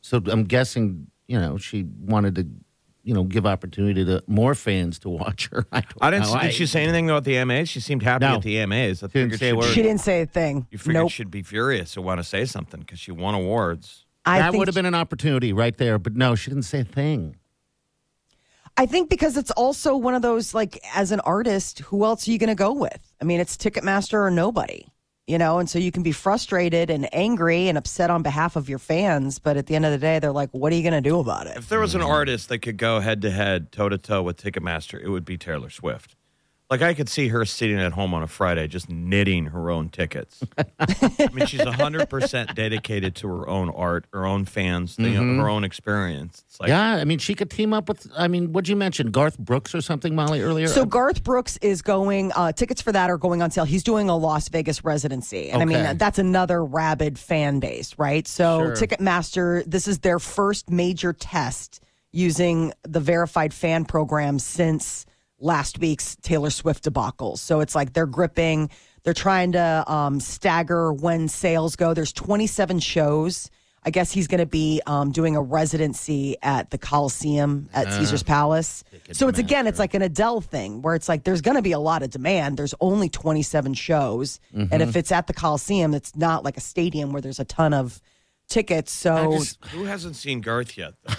so 0.00 0.22
I'm 0.26 0.44
guessing 0.44 1.08
you 1.26 1.38
know 1.38 1.58
she 1.58 1.82
wanted 2.00 2.34
to, 2.36 2.46
you 3.02 3.12
know, 3.12 3.24
give 3.24 3.44
opportunity 3.44 4.04
to 4.04 4.22
more 4.28 4.54
fans 4.54 4.98
to 5.00 5.08
watch 5.08 5.48
her. 5.48 5.66
I, 5.72 5.80
don't 5.80 5.92
I 6.00 6.10
didn't. 6.12 6.26
know. 6.32 6.40
Did 6.40 6.52
she 6.52 6.66
say 6.66 6.82
anything 6.84 7.10
about 7.10 7.24
the 7.24 7.36
AMAs? 7.38 7.68
She 7.68 7.80
seemed 7.80 8.02
happy 8.04 8.24
No. 8.26 8.36
at 8.36 8.42
the 8.42 8.56
AMAs. 8.60 9.02
I 9.02 9.06
Didn't 9.08 9.30
figured 9.32 9.40
say 9.40 9.46
a 9.46 9.50
she'd- 9.50 9.56
word. 9.58 9.74
She 9.74 9.82
didn't 9.82 10.00
say 10.00 10.22
a 10.22 10.26
thing. 10.26 10.66
You 10.70 10.78
figured 10.78 10.94
nope. 10.94 11.10
she'd 11.10 11.30
be 11.30 11.42
furious 11.42 11.96
or 11.96 12.02
want 12.02 12.18
to 12.20 12.24
say 12.24 12.44
something 12.44 12.80
because 12.80 13.00
she 13.00 13.10
won 13.10 13.34
awards. 13.34 14.06
I 14.24 14.38
that 14.38 14.54
would 14.54 14.68
have 14.68 14.74
been 14.76 14.86
an 14.86 14.94
opportunity 14.94 15.52
right 15.52 15.76
there, 15.76 15.98
but 15.98 16.14
no, 16.14 16.36
she 16.36 16.50
didn't 16.52 16.62
say 16.66 16.80
a 16.80 16.84
thing. 16.84 17.34
I 18.76 18.86
think 18.86 19.10
because 19.10 19.36
it's 19.36 19.50
also 19.50 19.96
one 19.96 20.14
of 20.14 20.22
those 20.22 20.54
like 20.54 20.78
as 20.94 21.10
an 21.12 21.18
artist, 21.20 21.80
who 21.80 22.04
else 22.04 22.26
are 22.26 22.30
you 22.30 22.38
going 22.38 22.48
to 22.48 22.54
go 22.54 22.72
with? 22.72 23.12
I 23.20 23.24
mean, 23.24 23.40
it's 23.40 23.56
Ticketmaster 23.56 24.14
or 24.14 24.30
nobody, 24.30 24.86
you 25.32 25.38
know, 25.38 25.58
and 25.58 25.68
so 25.68 25.78
you 25.78 25.90
can 25.90 26.02
be 26.02 26.12
frustrated 26.12 26.90
and 26.90 27.08
angry 27.14 27.66
and 27.68 27.78
upset 27.78 28.10
on 28.10 28.22
behalf 28.22 28.54
of 28.54 28.68
your 28.68 28.78
fans, 28.78 29.38
but 29.38 29.56
at 29.56 29.66
the 29.66 29.74
end 29.74 29.86
of 29.86 29.90
the 29.90 29.96
day, 29.96 30.18
they're 30.18 30.30
like, 30.30 30.50
"What 30.52 30.70
are 30.74 30.76
you 30.76 30.82
going 30.82 31.02
to 31.02 31.08
do 31.08 31.18
about 31.18 31.46
it?" 31.46 31.56
If 31.56 31.70
there 31.70 31.80
was 31.80 31.94
an 31.94 32.02
artist 32.02 32.50
that 32.50 32.58
could 32.58 32.76
go 32.76 33.00
head 33.00 33.22
to 33.22 33.30
head, 33.30 33.72
toe 33.72 33.88
to 33.88 33.96
toe 33.96 34.22
with 34.22 34.36
Ticketmaster, 34.36 35.02
it 35.02 35.08
would 35.08 35.24
be 35.24 35.38
Taylor 35.38 35.70
Swift. 35.70 36.16
Like 36.72 36.80
I 36.80 36.94
could 36.94 37.10
see 37.10 37.28
her 37.28 37.44
sitting 37.44 37.78
at 37.78 37.92
home 37.92 38.14
on 38.14 38.22
a 38.22 38.26
Friday 38.26 38.66
just 38.66 38.88
knitting 38.88 39.44
her 39.44 39.70
own 39.70 39.90
tickets. 39.90 40.42
I 40.78 41.28
mean, 41.30 41.44
she's 41.44 41.60
hundred 41.60 42.08
percent 42.08 42.54
dedicated 42.54 43.14
to 43.16 43.28
her 43.28 43.46
own 43.46 43.68
art, 43.68 44.06
her 44.14 44.24
own 44.24 44.46
fans, 44.46 44.96
the, 44.96 45.12
her 45.12 45.50
own 45.50 45.64
experience. 45.64 46.42
It's 46.48 46.58
like 46.58 46.70
yeah, 46.70 46.94
I 46.94 47.04
mean, 47.04 47.18
she 47.18 47.34
could 47.34 47.50
team 47.50 47.74
up 47.74 47.90
with. 47.90 48.10
I 48.16 48.26
mean, 48.26 48.54
what'd 48.54 48.70
you 48.70 48.76
mention, 48.76 49.10
Garth 49.10 49.36
Brooks 49.38 49.74
or 49.74 49.82
something, 49.82 50.14
Molly, 50.14 50.40
earlier? 50.40 50.66
So 50.66 50.86
Garth 50.86 51.22
Brooks 51.22 51.58
is 51.58 51.82
going. 51.82 52.32
Uh, 52.32 52.52
tickets 52.52 52.80
for 52.80 52.90
that 52.90 53.10
are 53.10 53.18
going 53.18 53.42
on 53.42 53.50
sale. 53.50 53.64
He's 53.64 53.84
doing 53.84 54.08
a 54.08 54.16
Las 54.16 54.48
Vegas 54.48 54.82
residency, 54.82 55.50
and 55.50 55.60
I 55.60 55.66
mean 55.66 55.98
that's 55.98 56.18
another 56.18 56.64
rabid 56.64 57.18
fan 57.18 57.60
base, 57.60 57.98
right? 57.98 58.26
So 58.26 58.74
Sure. 58.74 58.86
Ticketmaster, 58.86 59.62
this 59.66 59.86
is 59.86 59.98
their 59.98 60.18
first 60.18 60.70
major 60.70 61.12
test 61.12 61.82
using 62.12 62.72
the 62.82 63.00
verified 63.00 63.52
fan 63.52 63.84
program 63.84 64.38
since 64.38 65.04
last 65.42 65.78
week's 65.78 66.16
Taylor 66.16 66.50
Swift 66.50 66.84
debacle. 66.84 67.36
So 67.36 67.60
it's 67.60 67.74
like 67.74 67.92
they're 67.92 68.06
gripping. 68.06 68.70
They're 69.02 69.14
trying 69.14 69.52
to 69.52 69.84
um, 69.92 70.20
stagger 70.20 70.92
when 70.92 71.28
sales 71.28 71.76
go. 71.76 71.92
There's 71.92 72.12
27 72.12 72.78
shows. 72.78 73.50
I 73.84 73.90
guess 73.90 74.12
he's 74.12 74.28
going 74.28 74.38
to 74.38 74.46
be 74.46 74.80
um, 74.86 75.10
doing 75.10 75.34
a 75.34 75.42
residency 75.42 76.36
at 76.40 76.70
the 76.70 76.78
Coliseum 76.78 77.68
at 77.74 77.92
Caesar's 77.92 78.22
Palace. 78.22 78.84
So 79.10 79.26
it's 79.26 79.40
again, 79.40 79.66
it's 79.66 79.80
like 79.80 79.94
an 79.94 80.02
Adele 80.02 80.40
thing 80.40 80.82
where 80.82 80.94
it's 80.94 81.08
like 81.08 81.24
there's 81.24 81.40
going 81.40 81.56
to 81.56 81.62
be 81.62 81.72
a 81.72 81.80
lot 81.80 82.04
of 82.04 82.10
demand. 82.10 82.56
There's 82.56 82.74
only 82.80 83.08
27 83.08 83.74
shows, 83.74 84.38
and 84.54 84.80
if 84.82 84.94
it's 84.94 85.10
at 85.10 85.26
the 85.26 85.32
Coliseum, 85.34 85.94
it's 85.94 86.14
not 86.14 86.44
like 86.44 86.56
a 86.56 86.60
stadium 86.60 87.12
where 87.12 87.20
there's 87.20 87.40
a 87.40 87.44
ton 87.44 87.74
of 87.74 88.00
tickets. 88.48 88.92
So 88.92 89.40
Who 89.70 89.82
hasn't 89.84 90.14
seen 90.14 90.42
Garth 90.42 90.78
yet? 90.78 90.94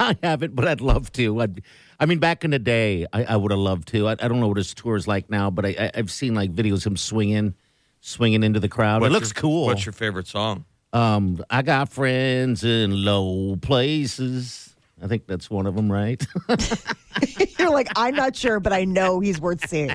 Though? 0.00 0.04
I 0.10 0.16
haven't, 0.22 0.56
but 0.56 0.66
I'd 0.66 0.80
love 0.80 1.12
to. 1.12 1.40
I'd, 1.40 1.62
I 1.98 2.06
mean, 2.06 2.18
back 2.18 2.44
in 2.44 2.50
the 2.50 2.58
day, 2.58 3.06
I, 3.12 3.24
I 3.24 3.36
would 3.36 3.50
have 3.50 3.60
loved 3.60 3.88
to. 3.88 4.08
I, 4.08 4.12
I 4.12 4.28
don't 4.28 4.40
know 4.40 4.48
what 4.48 4.56
his 4.56 4.74
tour 4.74 4.96
is 4.96 5.06
like 5.06 5.30
now, 5.30 5.50
but 5.50 5.66
I, 5.66 5.68
I, 5.68 5.90
I've 5.94 6.10
seen 6.10 6.34
like 6.34 6.52
videos 6.52 6.78
of 6.78 6.92
him 6.92 6.96
swinging, 6.96 7.54
swinging 8.00 8.42
into 8.42 8.60
the 8.60 8.68
crowd. 8.68 9.02
What's 9.02 9.10
it 9.10 9.12
looks 9.12 9.28
your- 9.28 9.40
cool. 9.42 9.66
What's 9.66 9.84
your 9.86 9.92
favorite 9.92 10.26
song? 10.26 10.64
um, 10.92 11.44
I 11.50 11.62
got 11.62 11.90
friends 11.90 12.64
in 12.64 13.04
low 13.04 13.56
places. 13.56 14.74
I 15.02 15.06
think 15.06 15.26
that's 15.26 15.48
one 15.50 15.66
of 15.66 15.74
them, 15.74 15.90
right? 15.90 16.22
you're 17.58 17.70
like, 17.70 17.88
I'm 17.96 18.14
not 18.14 18.36
sure, 18.36 18.60
but 18.60 18.72
I 18.72 18.84
know 18.84 19.20
he's 19.20 19.40
worth 19.40 19.68
seeing. 19.68 19.92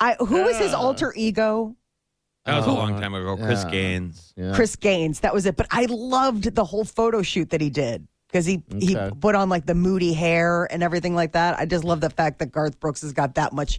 I, 0.00 0.14
who 0.14 0.44
was 0.44 0.56
his 0.56 0.72
alter 0.72 1.12
ego? 1.16 1.74
That 2.44 2.58
was 2.58 2.66
a 2.66 2.72
long 2.72 2.98
time 3.00 3.12
ago. 3.12 3.36
Chris 3.36 3.64
yeah. 3.64 3.70
Gaines. 3.70 4.32
Yeah. 4.36 4.54
Chris 4.54 4.76
Gaines. 4.76 5.20
That 5.20 5.34
was 5.34 5.44
it. 5.44 5.56
But 5.56 5.66
I 5.70 5.86
loved 5.90 6.54
the 6.54 6.64
whole 6.64 6.84
photo 6.84 7.20
shoot 7.20 7.50
that 7.50 7.60
he 7.60 7.68
did 7.68 8.06
because 8.28 8.46
he 8.46 8.62
he 8.78 8.96
put 9.20 9.34
on 9.34 9.48
like 9.48 9.66
the 9.66 9.74
moody 9.74 10.12
hair 10.12 10.68
and 10.70 10.82
everything 10.82 11.14
like 11.14 11.32
that. 11.32 11.58
I 11.58 11.64
just 11.66 11.84
love 11.84 12.00
the 12.00 12.10
fact 12.10 12.38
that 12.40 12.52
Garth 12.52 12.78
Brooks 12.80 13.02
has 13.02 13.12
got 13.12 13.34
that 13.36 13.52
much 13.52 13.78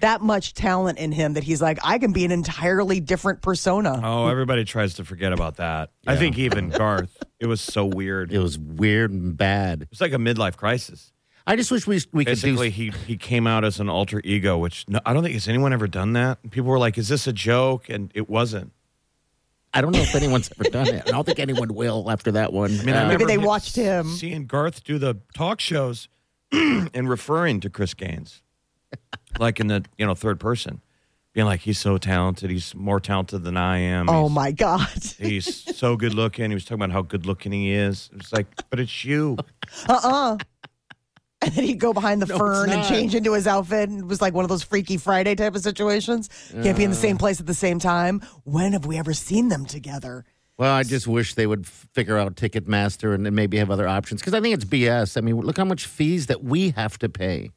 that 0.00 0.20
much 0.20 0.54
talent 0.54 0.96
in 0.98 1.10
him 1.10 1.34
that 1.34 1.42
he's 1.42 1.60
like 1.60 1.78
I 1.82 1.98
can 1.98 2.12
be 2.12 2.24
an 2.24 2.30
entirely 2.30 3.00
different 3.00 3.42
persona. 3.42 4.00
Oh, 4.02 4.28
everybody 4.28 4.64
tries 4.64 4.94
to 4.94 5.04
forget 5.04 5.32
about 5.32 5.56
that. 5.56 5.90
I 6.06 6.16
think 6.16 6.38
even 6.38 6.70
Garth. 6.70 7.16
It 7.40 7.46
was 7.46 7.60
so 7.60 7.84
weird. 7.84 8.32
it 8.32 8.36
It 8.36 8.38
was 8.40 8.58
weird 8.58 9.10
and 9.12 9.36
bad. 9.36 9.86
was 9.90 10.00
like 10.00 10.12
a 10.12 10.16
midlife 10.16 10.56
crisis. 10.56 11.12
I 11.46 11.56
just 11.56 11.70
wish 11.72 11.86
we 11.86 11.98
we 12.12 12.24
could 12.26 12.32
Basically, 12.32 12.68
do. 12.68 12.74
he 12.76 12.90
he 13.06 13.16
came 13.16 13.46
out 13.46 13.64
as 13.64 13.80
an 13.80 13.88
alter 13.88 14.20
ego, 14.22 14.58
which 14.58 14.84
no, 14.86 15.00
I 15.06 15.14
don't 15.14 15.22
think 15.22 15.32
has 15.34 15.48
anyone 15.48 15.72
ever 15.72 15.88
done 15.88 16.12
that. 16.12 16.38
And 16.42 16.52
people 16.52 16.68
were 16.70 16.78
like, 16.78 16.98
"Is 16.98 17.08
this 17.08 17.26
a 17.26 17.32
joke?" 17.32 17.88
And 17.88 18.12
it 18.14 18.28
wasn't. 18.28 18.72
I 19.74 19.80
don't 19.80 19.92
know 19.92 20.00
if 20.00 20.14
anyone's 20.14 20.50
ever 20.58 20.70
done 20.70 20.88
it. 20.88 21.02
I 21.06 21.10
don't 21.10 21.24
think 21.24 21.38
anyone 21.38 21.74
will 21.74 22.10
after 22.10 22.32
that 22.32 22.52
one. 22.52 22.78
I 22.80 22.84
mean, 22.84 22.94
I 22.94 23.00
Uh, 23.00 23.02
remember 23.04 23.26
they 23.26 23.38
watched 23.38 23.76
him. 23.76 24.08
seeing 24.08 24.46
Garth 24.46 24.82
do 24.84 24.98
the 24.98 25.16
talk 25.34 25.60
shows 25.60 26.08
and 26.52 27.08
referring 27.08 27.60
to 27.60 27.70
Chris 27.70 27.92
Gaines, 27.94 28.42
like 29.38 29.60
in 29.60 29.66
the 29.66 29.84
you 29.98 30.06
know 30.06 30.14
third 30.14 30.40
person, 30.40 30.80
being 31.34 31.46
like, 31.46 31.60
"He's 31.60 31.78
so 31.78 31.98
talented. 31.98 32.50
He's 32.50 32.74
more 32.74 32.98
talented 32.98 33.44
than 33.44 33.56
I 33.58 33.78
am. 33.78 34.08
Oh 34.08 34.22
He's- 34.22 34.32
my 34.34 34.52
god. 34.52 34.88
He's 35.18 35.76
so 35.76 35.96
good 35.96 36.14
looking. 36.14 36.50
He 36.50 36.54
was 36.54 36.64
talking 36.64 36.82
about 36.82 36.92
how 36.92 37.02
good 37.02 37.26
looking 37.26 37.52
he 37.52 37.72
is. 37.72 38.08
It's 38.14 38.32
like, 38.32 38.46
but 38.70 38.80
it's 38.80 39.04
you. 39.04 39.36
Uh-uh. 39.88 40.38
And 41.54 41.56
then 41.56 41.64
he'd 41.64 41.80
go 41.80 41.92
behind 41.94 42.20
the 42.20 42.26
No, 42.26 42.36
fern 42.36 42.70
and 42.70 42.84
change 42.86 43.14
into 43.14 43.32
his 43.32 43.46
outfit. 43.46 43.88
And 43.88 44.00
it 44.00 44.06
was 44.06 44.20
like 44.20 44.34
one 44.34 44.44
of 44.44 44.48
those 44.50 44.62
Freaky 44.62 44.96
Friday 44.98 45.34
type 45.34 45.54
of 45.54 45.62
situations. 45.62 46.28
Can't 46.62 46.76
be 46.76 46.84
in 46.84 46.90
the 46.90 46.96
same 46.96 47.16
place 47.16 47.40
at 47.40 47.46
the 47.46 47.54
same 47.54 47.78
time. 47.78 48.20
When 48.44 48.72
have 48.72 48.84
we 48.84 48.98
ever 48.98 49.14
seen 49.14 49.48
them 49.48 49.64
together? 49.64 50.24
Well, 50.58 50.74
I 50.74 50.82
just 50.82 51.06
wish 51.06 51.34
they 51.34 51.46
would 51.46 51.66
figure 51.66 52.18
out 52.18 52.34
Ticketmaster 52.34 53.14
and 53.14 53.30
maybe 53.34 53.56
have 53.58 53.70
other 53.70 53.86
options 53.86 54.20
because 54.20 54.34
I 54.34 54.40
think 54.40 54.54
it's 54.54 54.64
BS. 54.64 55.16
I 55.16 55.20
mean, 55.20 55.36
look 55.36 55.56
how 55.56 55.64
much 55.64 55.86
fees 55.86 56.26
that 56.26 56.42
we 56.42 56.70
have 56.70 56.98
to 56.98 57.08
pay. 57.08 57.50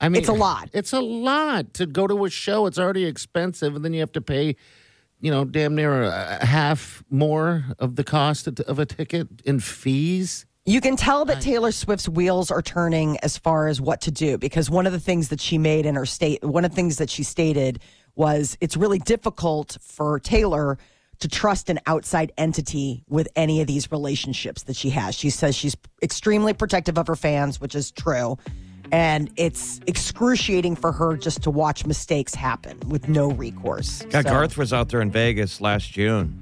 I 0.00 0.08
mean, 0.08 0.20
It's 0.20 0.28
a 0.28 0.32
lot. 0.32 0.70
It's 0.72 0.92
a 0.92 1.00
lot 1.00 1.74
to 1.74 1.86
go 1.86 2.06
to 2.06 2.24
a 2.24 2.30
show. 2.30 2.66
It's 2.66 2.78
already 2.78 3.04
expensive, 3.04 3.76
and 3.76 3.84
then 3.84 3.92
you 3.92 4.00
have 4.00 4.12
to 4.12 4.20
pay, 4.20 4.56
you 5.20 5.30
know, 5.30 5.44
damn 5.44 5.74
near 5.74 6.02
a, 6.02 6.38
a 6.40 6.46
half 6.46 7.04
more 7.10 7.64
of 7.78 7.96
the 7.96 8.04
cost 8.04 8.48
of 8.48 8.78
a 8.78 8.86
ticket 8.86 9.28
in 9.44 9.60
fees. 9.60 10.46
You 10.66 10.80
can 10.80 10.96
tell 10.96 11.26
that 11.26 11.42
Taylor 11.42 11.72
Swift's 11.72 12.08
wheels 12.08 12.50
are 12.50 12.62
turning 12.62 13.18
as 13.18 13.36
far 13.36 13.68
as 13.68 13.82
what 13.82 14.00
to 14.02 14.10
do 14.10 14.38
because 14.38 14.70
one 14.70 14.86
of 14.86 14.92
the 14.92 15.00
things 15.00 15.28
that 15.28 15.38
she 15.38 15.58
made 15.58 15.84
in 15.84 15.94
her 15.94 16.06
state, 16.06 16.42
one 16.42 16.64
of 16.64 16.70
the 16.70 16.74
things 16.74 16.96
that 16.96 17.10
she 17.10 17.22
stated 17.22 17.80
was 18.16 18.56
it's 18.62 18.74
really 18.74 18.98
difficult 18.98 19.76
for 19.82 20.18
Taylor 20.20 20.78
to 21.18 21.28
trust 21.28 21.68
an 21.68 21.80
outside 21.86 22.32
entity 22.38 23.04
with 23.08 23.28
any 23.36 23.60
of 23.60 23.66
these 23.66 23.92
relationships 23.92 24.62
that 24.62 24.74
she 24.74 24.88
has. 24.88 25.14
She 25.14 25.28
says 25.28 25.54
she's 25.54 25.76
extremely 26.02 26.54
protective 26.54 26.96
of 26.96 27.06
her 27.08 27.16
fans, 27.16 27.60
which 27.60 27.74
is 27.74 27.90
true. 27.90 28.38
And 28.90 29.30
it's 29.36 29.80
excruciating 29.86 30.76
for 30.76 30.92
her 30.92 31.18
just 31.18 31.42
to 31.42 31.50
watch 31.50 31.84
mistakes 31.84 32.34
happen 32.34 32.80
with 32.88 33.06
no 33.06 33.30
recourse. 33.30 34.02
Yeah, 34.10 34.22
So- 34.22 34.30
Garth 34.30 34.56
was 34.56 34.72
out 34.72 34.88
there 34.88 35.02
in 35.02 35.10
Vegas 35.10 35.60
last 35.60 35.92
June. 35.92 36.40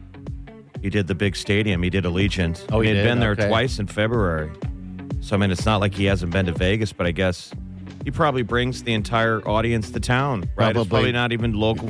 He 0.82 0.90
did 0.90 1.06
the 1.06 1.14
big 1.14 1.36
stadium. 1.36 1.82
He 1.82 1.90
did 1.90 2.04
Allegiant. 2.04 2.66
Oh, 2.72 2.80
he 2.80 2.88
had 2.88 2.94
did? 2.96 3.04
been 3.04 3.20
there 3.20 3.30
Okay. 3.32 3.48
twice 3.48 3.78
in 3.78 3.86
February. 3.86 4.50
So 5.20 5.36
I 5.36 5.38
mean, 5.38 5.50
it's 5.52 5.64
not 5.64 5.80
like 5.80 5.94
he 5.94 6.04
hasn't 6.06 6.32
been 6.32 6.46
to 6.46 6.52
Vegas, 6.52 6.92
but 6.92 7.06
I 7.06 7.12
guess 7.12 7.52
he 8.04 8.10
probably 8.10 8.42
brings 8.42 8.82
the 8.82 8.92
entire 8.92 9.40
audience 9.48 9.90
to 9.92 10.00
town. 10.00 10.40
Right? 10.56 10.70
It's 10.70 10.74
Probably. 10.74 10.84
probably 10.88 11.12
not 11.12 11.32
even 11.32 11.52
local 11.54 11.88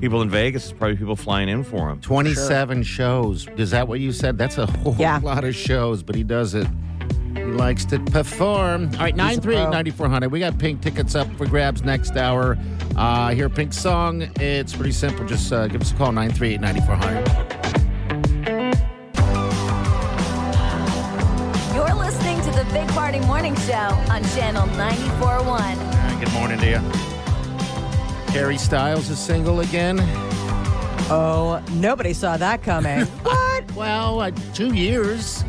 people 0.00 0.22
in 0.22 0.30
Vegas. 0.30 0.70
It's 0.70 0.72
probably 0.78 0.96
people 0.96 1.16
flying 1.16 1.48
in 1.48 1.64
for 1.64 1.90
him. 1.90 2.00
27 2.00 2.84
shows. 2.84 3.48
Is 3.56 3.72
that 3.72 3.88
what 3.88 3.98
you 3.98 4.12
said? 4.12 4.38
That's 4.38 4.58
a 4.58 4.66
whole 4.66 4.94
Yeah. 4.98 5.18
lot 5.22 5.42
of 5.42 5.54
shows, 5.56 6.04
but 6.04 6.14
he 6.14 6.22
does 6.22 6.54
it. 6.54 6.68
He 7.34 7.42
likes 7.44 7.84
to 7.86 7.98
perform. 7.98 8.90
All 8.94 9.00
right, 9.00 9.16
938 9.16 9.70
9400. 9.70 10.28
We 10.30 10.38
got 10.38 10.56
pink 10.58 10.80
tickets 10.80 11.16
up 11.16 11.26
for 11.36 11.46
grabs 11.46 11.82
next 11.82 12.16
hour. 12.16 12.56
Uh, 12.96 13.30
hear 13.34 13.48
Pink's 13.48 13.78
song. 13.78 14.22
It's 14.36 14.74
pretty 14.74 14.92
simple. 14.92 15.26
Just 15.26 15.52
uh, 15.52 15.66
give 15.66 15.80
us 15.80 15.90
a 15.90 15.94
call 15.96 16.12
938 16.12 17.79
Party 22.92 23.20
Morning 23.20 23.54
Show 23.56 23.72
on 24.10 24.24
Channel 24.34 24.66
94.1. 24.68 26.20
Good 26.20 26.32
morning 26.32 26.58
to 26.58 26.66
you. 26.68 26.78
Harry 28.32 28.56
Styles 28.58 29.08
is 29.10 29.18
single 29.18 29.60
again. 29.60 29.98
Oh, 31.08 31.62
nobody 31.72 32.12
saw 32.12 32.36
that 32.36 32.62
coming. 32.64 33.06
what? 33.22 33.74
Well, 33.76 34.20
uh, 34.20 34.32
two 34.54 34.74
years. 34.74 35.44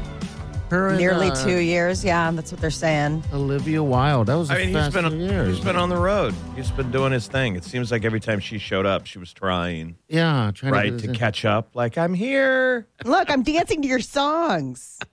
Her 0.69 0.89
and, 0.89 1.00
Nearly 1.00 1.29
uh, 1.29 1.43
two 1.43 1.57
years. 1.57 2.05
Yeah, 2.05 2.29
that's 2.31 2.51
what 2.51 2.62
they're 2.62 2.69
saying. 2.69 3.24
Olivia 3.33 3.83
Wilde. 3.83 4.27
That 4.27 4.36
was 4.36 4.51
a 4.51 4.53
I 4.53 4.57
mean, 4.57 4.67
he's 4.67 4.77
fast 4.77 4.93
been 4.93 5.10
few 5.10 5.19
years. 5.19 5.55
he's 5.55 5.65
been 5.65 5.75
on 5.75 5.89
the 5.89 5.98
road. 5.98 6.36
He's 6.55 6.71
been 6.71 6.91
doing 6.91 7.12
his 7.12 7.27
thing. 7.27 7.55
It 7.55 7.63
seems 7.63 7.91
like 7.91 8.05
every 8.05 8.19
time 8.19 8.39
she 8.39 8.60
showed 8.60 8.86
up, 8.86 9.07
she 9.07 9.17
was 9.19 9.33
trying 9.33 9.98
yeah, 10.07 10.51
trying 10.53 10.74
right 10.74 10.98
to, 10.98 11.07
to 11.07 11.13
catch 11.13 11.43
up. 11.43 11.75
Like 11.75 11.98
I'm 11.98 12.13
here, 12.13 12.88
Look, 13.03 13.29
I'm 13.31 13.41
dancing 13.41 13.81
to 13.81 13.88
your 13.88 14.00
songs. 14.00 15.00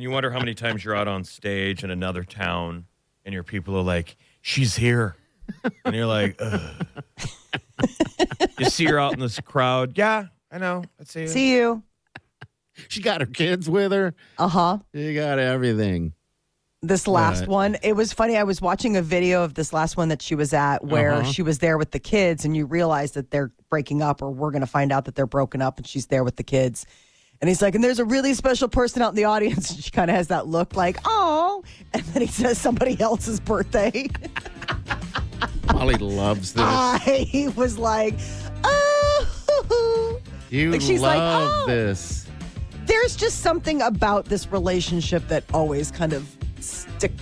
and 0.00 0.02
you 0.02 0.10
wonder 0.10 0.30
how 0.30 0.38
many 0.38 0.54
times 0.54 0.82
you're 0.82 0.96
out 0.96 1.08
on 1.08 1.24
stage 1.24 1.84
in 1.84 1.90
another 1.90 2.24
town, 2.24 2.86
and 3.26 3.34
your 3.34 3.42
people 3.44 3.76
are 3.76 3.82
like, 3.82 4.16
"She's 4.40 4.74
here," 4.76 5.14
and 5.84 5.94
you're 5.94 6.06
like, 6.06 6.36
Ugh. 6.40 6.86
"You 8.58 8.70
see 8.70 8.86
her 8.86 8.98
out 8.98 9.12
in 9.12 9.20
this 9.20 9.38
crowd? 9.40 9.98
Yeah, 9.98 10.28
I 10.50 10.56
know. 10.56 10.84
I 10.98 11.04
see 11.04 11.20
you." 11.20 11.28
See 11.28 11.54
you. 11.54 11.82
She 12.88 13.02
got 13.02 13.20
her 13.20 13.26
kids 13.26 13.68
with 13.68 13.92
her. 13.92 14.14
Uh 14.38 14.48
huh. 14.48 14.78
She 14.94 15.12
got 15.12 15.38
everything. 15.38 16.14
This 16.80 17.06
last 17.06 17.40
Right. 17.40 17.48
one, 17.50 17.76
it 17.82 17.92
was 17.94 18.14
funny. 18.14 18.38
I 18.38 18.44
was 18.44 18.62
watching 18.62 18.96
a 18.96 19.02
video 19.02 19.44
of 19.44 19.52
this 19.52 19.70
last 19.74 19.98
one 19.98 20.08
that 20.08 20.22
she 20.22 20.34
was 20.34 20.54
at 20.54 20.82
where 20.82 21.12
Uh-huh. 21.12 21.30
she 21.30 21.42
was 21.42 21.58
there 21.58 21.76
with 21.76 21.90
the 21.90 21.98
kids, 21.98 22.46
and 22.46 22.56
you 22.56 22.64
realize 22.64 23.12
that 23.12 23.30
they're 23.30 23.52
breaking 23.68 24.00
up, 24.00 24.22
or 24.22 24.30
we're 24.30 24.50
going 24.50 24.62
to 24.62 24.66
find 24.66 24.92
out 24.92 25.04
that 25.04 25.14
they're 25.14 25.26
broken 25.26 25.60
up, 25.60 25.76
and 25.76 25.86
she's 25.86 26.06
there 26.06 26.24
with 26.24 26.36
the 26.36 26.42
kids. 26.42 26.86
And 27.40 27.48
he's 27.48 27.62
like, 27.62 27.74
and 27.74 27.82
there's 27.82 27.98
a 27.98 28.04
really 28.04 28.34
special 28.34 28.68
person 28.68 29.00
out 29.00 29.10
in 29.10 29.14
the 29.14 29.24
audience. 29.24 29.70
And 29.74 29.82
she 29.82 29.90
kind 29.90 30.10
of 30.10 30.16
has 30.16 30.28
that 30.28 30.46
look 30.46 30.76
like, 30.76 30.98
oh. 31.04 31.62
And 31.94 32.02
then 32.04 32.22
he 32.22 32.28
says 32.28 32.58
somebody 32.58 33.00
else's 33.00 33.40
birthday. 33.40 34.08
Molly 35.72 35.94
loves 35.96 36.52
this. 36.52 36.62
I 36.62 37.52
was 37.56 37.78
like, 37.78 38.14
oh. 38.64 40.20
you 40.50 40.72
like 40.72 40.80
she's 40.80 41.00
like, 41.00 41.18
love 41.18 41.62
"Oh." 41.62 41.66
this. 41.66 42.26
there's 42.86 43.16
just 43.16 43.40
something 43.40 43.80
about 43.82 44.24
this 44.26 44.50
relationship 44.50 45.26
that 45.28 45.44
always 45.54 45.90
kind 45.90 46.12
of 46.12 46.26
stick 46.58 47.12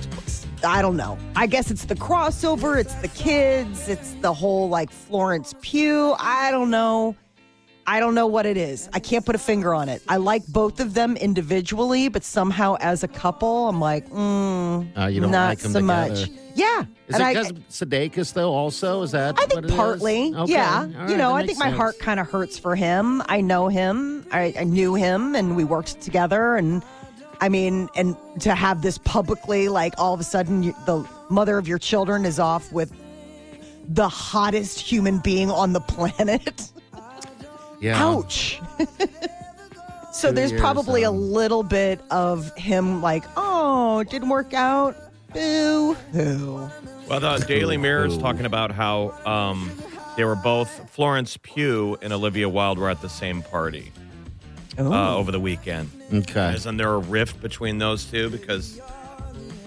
I 0.65 0.83
don't 0.83 0.97
know. 0.97 1.19
I 1.37 1.47
guess 1.47 1.71
it's 1.71 1.85
the 1.85 1.95
crossover, 1.95 2.81
it's 2.81 2.95
the 2.95 3.09
kids, 3.09 3.89
it's 3.89 4.15
the 4.15 4.33
whole 4.33 4.69
like 4.69 4.91
Florence 4.91 5.55
Pugh. 5.61 6.17
I 6.19 6.51
don't 6.51 6.71
know. 6.71 7.15
I 7.89 8.01
don't 8.01 8.15
know 8.15 8.27
what 8.27 8.45
it 8.45 8.59
is. 8.59 8.89
I 8.93 9.01
can't 9.01 9.25
put 9.25 9.35
a 9.35 9.39
finger 9.39 9.73
on 9.75 9.89
it. 9.89 10.03
I 10.09 10.19
like 10.19 10.47
both 10.47 10.79
of 10.79 10.93
them 10.93 11.17
individually, 11.17 12.09
but 12.09 12.23
somehow 12.23 12.77
as 12.81 13.03
a 13.03 13.09
couple, 13.09 13.67
I'm 13.69 13.81
like, 13.81 14.07
mm, 14.11 14.87
Uh, 14.97 15.07
you 15.07 15.23
don't 15.23 15.31
not 15.31 15.49
like 15.49 15.59
them 15.61 15.73
so 15.73 15.81
together. 15.81 16.11
much. 16.11 16.31
Yeah. 16.55 16.85
Is 17.07 17.15
and 17.19 17.23
it 17.25 17.35
because 17.35 17.53
Sudeikis 17.71 18.33
though? 18.35 18.53
Also, 18.53 19.01
is 19.03 19.13
that? 19.13 19.39
I 19.39 19.47
think 19.47 19.69
partly, 19.69 20.35
Okay. 20.35 20.53
yeah. 20.53 20.87
All 21.01 21.11
you 21.11 21.17
know, 21.17 21.33
I 21.35 21.47
think 21.47 21.59
my 21.59 21.67
sense. 21.67 21.79
heart 21.79 21.99
kind 21.99 22.21
of 22.21 22.29
hurts 22.29 22.59
for 22.59 22.77
him. 22.77 23.23
I 23.27 23.41
know 23.41 23.69
him. 23.69 24.27
I, 24.33 24.53
I 24.59 24.65
knew 24.65 24.95
him, 24.95 25.35
and 25.35 25.57
we 25.57 25.65
worked 25.65 26.01
together. 26.03 26.57
And 26.57 26.83
I 27.41 27.49
mean, 27.49 27.89
and 27.95 28.17
to 28.41 28.55
have 28.55 28.83
this 28.83 28.99
publicly, 28.99 29.71
like 29.71 29.95
all 29.97 30.13
of 30.13 30.21
a 30.21 30.25
sudden, 30.25 30.63
you, 30.63 30.75
the 30.85 31.09
mother 31.31 31.57
of 31.57 31.67
your 31.67 31.79
children 31.79 32.27
is 32.27 32.39
off 32.39 32.71
with 32.71 32.93
the 33.89 34.09
hottest 34.11 34.79
human 34.79 35.21
being 35.21 35.51
on 35.51 35.73
the 35.73 35.81
planet. 35.95 36.71
Yeah. 37.81 38.03
Ouch. 38.05 38.61
So 40.11 40.31
Two 40.31 40.35
there's 40.35 40.51
years, 40.51 40.61
probably 40.61 41.05
a 41.05 41.11
um, 41.11 41.33
little 41.33 41.63
bit 41.63 42.01
of 42.11 42.53
him 42.57 43.01
like, 43.01 43.23
oh, 43.37 44.01
it 44.01 44.11
didn't 44.11 44.31
work 44.31 44.53
out. 44.53 44.97
Boo 45.33 45.95
hoo. 46.13 46.69
Well, 47.09 47.21
the 47.21 47.45
Daily 47.47 47.77
Mirror 47.77 48.07
is 48.07 48.19
talking 48.19 48.45
about 48.45 48.73
how 48.73 49.11
um, 49.25 49.71
they 50.17 50.25
were 50.25 50.35
both 50.35 50.91
Florence 50.91 51.37
Pugh 51.37 51.97
and 52.03 52.13
Olivia 52.13 52.49
Wilde 52.49 52.79
were 52.79 52.91
at 52.91 53.01
the 53.01 53.09
same 53.09 53.43
party 53.43 53.93
uh, 54.77 55.17
over 55.17 55.31
the 55.31 55.39
weekend. 55.39 55.89
Okay. 56.13 56.53
Isn't 56.55 56.79
there 56.79 56.95
a 56.95 56.99
rift 56.99 57.41
between 57.41 57.79
those 57.79 58.05
two 58.05 58.29
because 58.29 58.81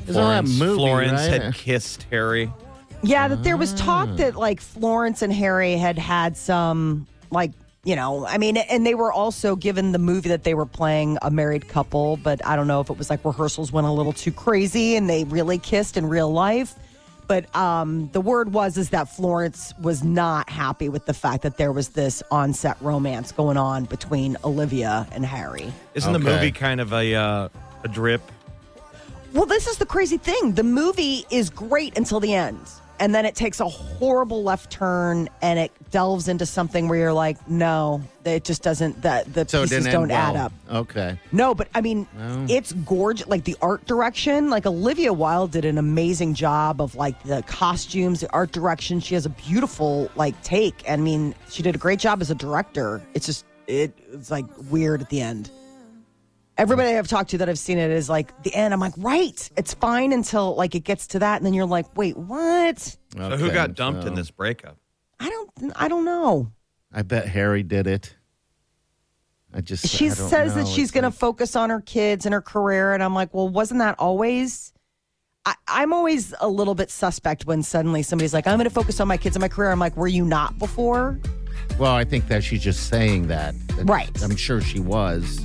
There's 0.06 0.18
all 0.18 0.28
that 0.28 0.44
Florence, 0.44 0.60
movie, 0.60 0.76
Florence 0.78 1.12
right? 1.30 1.42
had 1.44 1.56
kissed 1.56 2.08
Harry? 2.10 2.52
Yeah, 3.04 3.30
that 3.30 3.44
there 3.44 3.56
was 3.56 3.74
Ah. 3.76 3.78
talk 3.86 4.18
that 4.18 4.36
like 4.36 4.60
Florence 4.60 5.22
and 5.22 5.32
Harry 5.32 5.78
had 5.78 5.98
had 5.98 6.36
some 6.36 7.08
like 7.30 7.52
you 7.84 7.96
know, 7.96 8.26
I 8.28 8.38
mean, 8.38 8.58
and 8.58 8.86
they 8.86 8.94
were 8.94 9.12
also 9.12 9.56
given 9.56 9.92
the 9.92 10.00
movie 10.00 10.30
that 10.30 10.44
they 10.44 10.54
were 10.54 10.68
playing 10.68 11.18
a 11.24 11.32
married 11.32 11.68
couple, 11.68 12.18
but 12.18 12.46
I 12.46 12.56
don't 12.56 12.68
know 12.68 12.80
if 12.80 12.92
it 12.92 12.98
was 12.98 13.10
like 13.10 13.26
rehearsals 13.26 13.72
went 13.72 13.88
a 13.88 13.92
little 13.92 14.14
too 14.14 14.32
crazy 14.32 14.96
and 14.96 15.10
they 15.10 15.24
really 15.24 15.58
kissed 15.58 15.98
in 15.98 16.08
real 16.08 16.32
life. 16.32 16.76
But 17.28 17.54
um, 17.56 18.10
the 18.12 18.22
word 18.22 18.54
was 18.54 18.78
is 18.78 18.90
that 18.90 19.10
Florence 19.10 19.74
was 19.82 20.04
not 20.04 20.50
happy 20.50 20.90
with 20.90 21.06
the 21.06 21.14
fact 21.14 21.44
that 21.44 21.58
there 21.58 21.72
was 21.72 21.90
this 21.90 22.22
on-set 22.30 22.78
romance 22.82 23.32
going 23.32 23.58
on 23.58 23.86
between 23.86 24.38
Olivia 24.44 25.08
and 25.14 25.26
Harry. 25.26 25.74
Isn't 25.96 26.14
the 26.14 26.20
movie 26.20 26.52
kind 26.52 26.82
of 26.82 26.92
a 26.92 27.16
uh, 27.16 27.50
a 27.84 27.88
drip? 27.88 28.22
Well, 29.34 29.46
this 29.46 29.66
is 29.66 29.78
the 29.78 29.86
crazy 29.86 30.18
thing. 30.18 30.54
The 30.54 30.64
movie 30.64 31.26
is 31.32 31.50
great 31.50 31.98
until 31.98 32.20
the 32.20 32.34
end. 32.34 32.60
And 33.02 33.16
then 33.16 33.26
it 33.26 33.34
takes 33.34 33.60
a 33.60 33.68
horrible 33.68 34.44
left 34.44 34.72
turn 34.72 35.28
and 35.42 35.58
it 35.58 35.72
delves 35.90 36.28
into 36.28 36.46
something 36.46 36.88
where 36.88 37.00
you're 37.00 37.12
like, 37.12 37.50
no, 37.50 38.04
it 38.24 38.44
just 38.44 38.62
doesn't, 38.62 39.02
that 39.02 39.34
the 39.34 39.48
So 39.50 39.64
pieces 39.64 39.86
don't 39.86 40.12
end 40.12 40.12
add 40.12 40.36
up. 40.36 40.54
Okay. 40.72 41.20
No, 41.32 41.56
but 41.56 41.68
I 41.74 41.82
mean, 41.82 42.08
oh. 42.20 42.46
it's 42.48 42.74
gorgeous. 42.74 43.26
Like 43.26 43.44
the 43.44 43.58
art 43.60 43.84
direction, 43.88 44.52
like 44.52 44.68
Olivia 44.68 45.12
Wilde 45.12 45.50
did 45.50 45.66
an 45.66 45.80
amazing 45.80 46.36
job 46.36 46.80
of 46.80 46.94
like 46.94 47.22
the 47.24 47.42
costumes, 47.48 48.20
the 48.20 48.32
art 48.32 48.52
direction. 48.52 49.00
She 49.00 49.16
has 49.16 49.26
a 49.26 49.30
beautiful 49.30 50.12
like 50.16 50.40
take. 50.44 50.84
I 50.88 50.96
mean, 50.96 51.34
she 51.50 51.64
did 51.64 51.74
a 51.74 51.80
great 51.80 51.98
job 51.98 52.22
as 52.22 52.30
a 52.30 52.36
director. 52.36 53.02
It's 53.16 53.26
just, 53.26 53.46
it, 53.66 53.98
it's 54.14 54.30
like 54.30 54.46
weird 54.70 55.02
at 55.02 55.10
the 55.10 55.22
end. 55.22 55.50
Everybody 56.58 56.96
I've 56.98 57.08
talked 57.08 57.32
to 57.32 57.38
that 57.40 57.50
I've 57.50 57.58
seen 57.58 57.78
it 57.78 57.90
is 57.92 58.10
like 58.10 58.44
the 58.44 58.54
end. 58.54 58.74
I'm 58.74 58.80
like, 58.80 58.94
right, 58.98 59.50
it's 59.58 59.74
fine 59.74 60.12
until 60.14 60.56
like 60.56 60.76
it 60.76 60.82
gets 60.84 61.08
to 61.08 61.20
that, 61.20 61.38
and 61.38 61.46
then 61.46 61.54
you're 61.54 61.66
like, 61.66 61.98
wait, 61.98 62.16
what? 62.18 62.80
So 62.80 62.98
who 63.16 63.46
Okay, 63.46 63.54
got 63.54 63.74
dumped 63.76 64.04
so- 64.04 64.08
in 64.10 64.16
this 64.16 64.30
breakup? 64.32 64.78
I 65.20 65.30
don't, 65.30 65.72
I 65.76 65.88
don't 65.88 66.04
know. 66.06 66.52
I 66.92 67.04
bet 67.04 67.28
Harry 67.28 67.64
did 67.64 67.88
it. 67.88 68.16
I 69.54 69.62
just. 69.62 69.88
She 69.88 70.06
I 70.06 70.14
don't 70.14 70.30
says 70.30 70.56
that 70.56 70.68
she's 70.68 70.86
It's 70.86 70.92
going 70.92 71.04
to 71.04 71.10
like- 71.10 71.16
focus 71.18 71.56
on 71.56 71.70
her 71.70 71.82
kids 71.82 72.26
and 72.26 72.34
her 72.34 72.42
career, 72.42 72.94
and 72.94 73.02
I'm 73.04 73.14
like, 73.16 73.34
well, 73.34 73.48
wasn't 73.50 73.80
that 73.80 73.96
always? 74.00 74.74
I, 75.46 75.56
I'm 75.68 75.94
always 75.94 76.34
a 76.40 76.48
little 76.48 76.76
bit 76.76 76.92
suspect 76.92 77.46
when 77.48 77.64
suddenly 77.64 78.04
somebody's 78.04 78.34
like, 78.34 78.46
I'm 78.46 78.58
going 78.58 78.66
to 78.70 78.74
focus 78.74 79.00
on 79.00 79.08
my 79.08 79.18
kids 79.18 79.36
and 79.36 79.42
my 79.42 79.48
career. 79.48 79.72
I'm 79.72 79.80
like, 79.80 79.98
were 79.98 80.08
you 80.08 80.24
not 80.26 80.60
before? 80.60 81.20
Well, 81.80 81.94
I 81.94 82.04
think 82.04 82.28
that 82.28 82.44
she's 82.44 82.62
just 82.64 82.88
saying 82.90 83.28
that. 83.28 83.56
That's- 83.70 83.86
Right. 83.86 84.22
I'm 84.24 84.36
sure 84.36 84.62
she 84.62 84.80
was, 84.80 85.44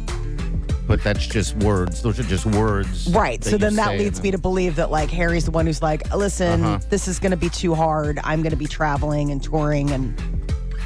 but 0.87 1.03
that's 1.03 1.27
just 1.27 1.57
words. 1.57 2.03
Those 2.03 2.19
are 2.21 2.25
just 2.25 2.47
words. 2.47 3.09
Right. 3.11 3.43
So 3.43 3.57
then 3.57 3.75
that 3.77 3.99
leads 3.99 4.23
me 4.23 4.31
to 4.31 4.39
believe 4.39 4.77
that 4.77 4.91
like 4.91 5.11
Harry's 5.11 5.45
the 5.45 5.51
one 5.51 5.67
who's 5.67 5.83
like, 5.83 6.13
listen, 6.15 6.63
Uh-huh. 6.63 6.79
this 6.91 7.09
is 7.09 7.19
going 7.19 7.33
to 7.33 7.37
be 7.37 7.49
too 7.49 7.75
hard. 7.75 8.19
I'm 8.25 8.43
going 8.43 8.51
to 8.53 8.57
be 8.57 8.67
traveling 8.67 9.31
and 9.31 9.43
touring 9.43 9.91
and 9.91 10.21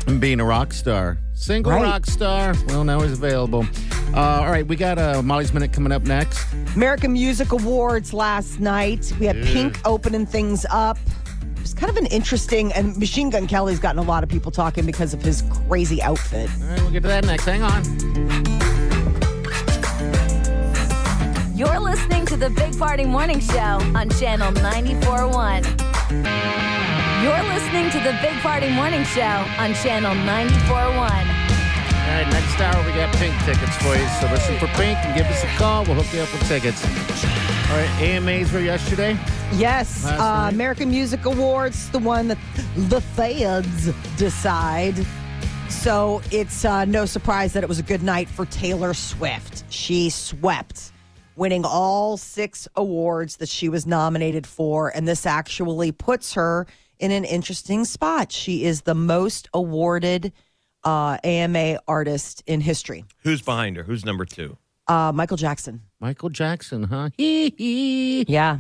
and 0.07 0.19
being 0.21 0.41
a 0.41 0.45
rock 0.45 0.73
star. 0.73 1.19
Single 1.35 1.73
Right. 1.73 1.83
rock 1.83 2.07
star. 2.07 2.55
Well, 2.69 2.85
now 2.85 3.01
he's 3.01 3.13
available. 3.13 3.67
Uh, 4.15 4.19
all 4.21 4.51
right, 4.51 4.67
we 4.67 4.75
got 4.75 4.99
uh, 4.99 5.23
Molly's 5.23 5.53
Minute 5.53 5.73
coming 5.73 5.93
up 5.93 6.03
next. 6.03 6.45
American 6.75 7.13
Music 7.13 7.53
Awards 7.53 8.13
last 8.13 8.59
night. 8.61 9.13
We 9.21 9.27
had 9.27 9.37
Pink 9.45 9.79
opening 9.85 10.25
things 10.27 10.67
up. 10.71 10.99
It 11.57 11.61
was 11.61 11.75
kind 11.75 11.91
of 11.91 11.97
an 11.99 12.07
interesting, 12.07 12.73
and 12.73 12.97
Machine 12.97 13.29
Gun 13.31 13.47
Kelly's 13.47 13.79
gotten 13.79 13.99
a 13.99 14.03
lot 14.03 14.23
of 14.25 14.29
people 14.31 14.51
talking 14.51 14.85
because 14.87 15.13
of 15.15 15.23
his 15.23 15.43
crazy 15.69 16.03
outfit. 16.03 16.49
All 16.63 16.69
right, 16.69 16.81
we'll 16.81 16.91
get 16.91 17.03
to 17.03 17.09
that 17.09 17.25
next. 17.27 17.45
Hang 17.45 17.63
on. 17.63 18.50
You're 21.61 21.79
listening 21.79 22.25
to 22.25 22.39
the 22.39 22.49
Big 22.49 22.79
Party 22.79 23.05
Morning 23.05 23.39
Show 23.39 23.53
on 23.95 24.09
Channel 24.09 24.51
94.1. 24.51 25.63
You're 27.23 27.43
listening 27.53 27.91
to 27.91 27.99
the 27.99 28.19
Big 28.23 28.33
Party 28.41 28.71
Morning 28.71 29.05
Show 29.05 29.45
on 29.59 29.75
Channel 29.75 30.15
94.1. 30.25 30.71
All 30.71 31.05
right, 31.05 32.27
next 32.33 32.59
hour 32.59 32.83
we 32.87 32.93
got 32.93 33.15
Pink 33.17 33.35
tickets 33.45 33.77
for 33.77 33.95
you. 33.95 34.09
So 34.23 34.29
listen 34.33 34.59
for 34.59 34.69
Pink 34.69 34.97
and 35.05 35.15
give 35.15 35.27
us 35.27 35.45
a 35.45 35.49
call. 35.59 35.85
We'll 35.85 35.97
hook 35.97 36.11
you 36.15 36.21
up 36.21 36.33
with 36.33 36.49
tickets. 36.49 36.83
All 37.71 37.77
right, 37.77 37.91
AMAs 38.01 38.51
were 38.53 38.61
yesterday. 38.61 39.19
Yes, 39.53 40.07
Last 40.07 40.19
uh, 40.19 40.45
night. 40.45 40.55
American 40.55 40.89
Music 40.89 41.27
Awards, 41.27 41.91
the 41.91 41.99
one 41.99 42.29
that 42.29 42.39
the 42.75 43.03
feds 43.03 43.93
decide. 44.17 44.95
So 45.69 46.23
it's 46.31 46.65
uh, 46.65 46.87
no 46.87 47.05
surprise 47.05 47.53
that 47.53 47.63
it 47.63 47.69
was 47.69 47.79
a 47.79 47.83
good 47.83 48.03
night 48.03 48.31
for 48.31 48.47
Taylor 48.47 48.95
Swift. 48.95 49.65
She 49.69 50.09
swept, 50.09 50.93
winning 51.37 51.65
all 51.65 52.17
six 52.17 52.69
awards 52.77 53.37
that 53.37 53.49
she 53.49 53.69
was 53.69 53.87
nominated 53.87 54.47
for. 54.47 54.89
And 54.95 55.07
this 55.07 55.27
actually 55.27 55.93
puts 55.93 56.35
her 56.35 56.67
in 56.99 57.11
an 57.11 57.25
interesting 57.25 57.85
spot. 57.85 58.31
She 58.33 58.65
is 58.65 58.83
the 58.83 58.95
most 58.95 59.49
awarded 59.55 60.33
uh, 60.85 61.19
AMA 61.25 61.81
artist 61.89 62.43
in 62.47 62.61
history. 62.61 63.05
Who's 63.23 63.43
behind 63.43 63.77
her? 63.77 63.83
Who's 63.83 64.05
number 64.05 64.25
two? 64.25 64.57
Uh, 64.87 65.13
Michael 65.13 65.37
Jackson. 65.37 65.83
Michael 66.01 66.31
Jackson, 66.31 66.85
huh? 66.85 67.11
Hee 67.17 67.55
hee. 67.57 68.25
Yeah. 68.29 68.59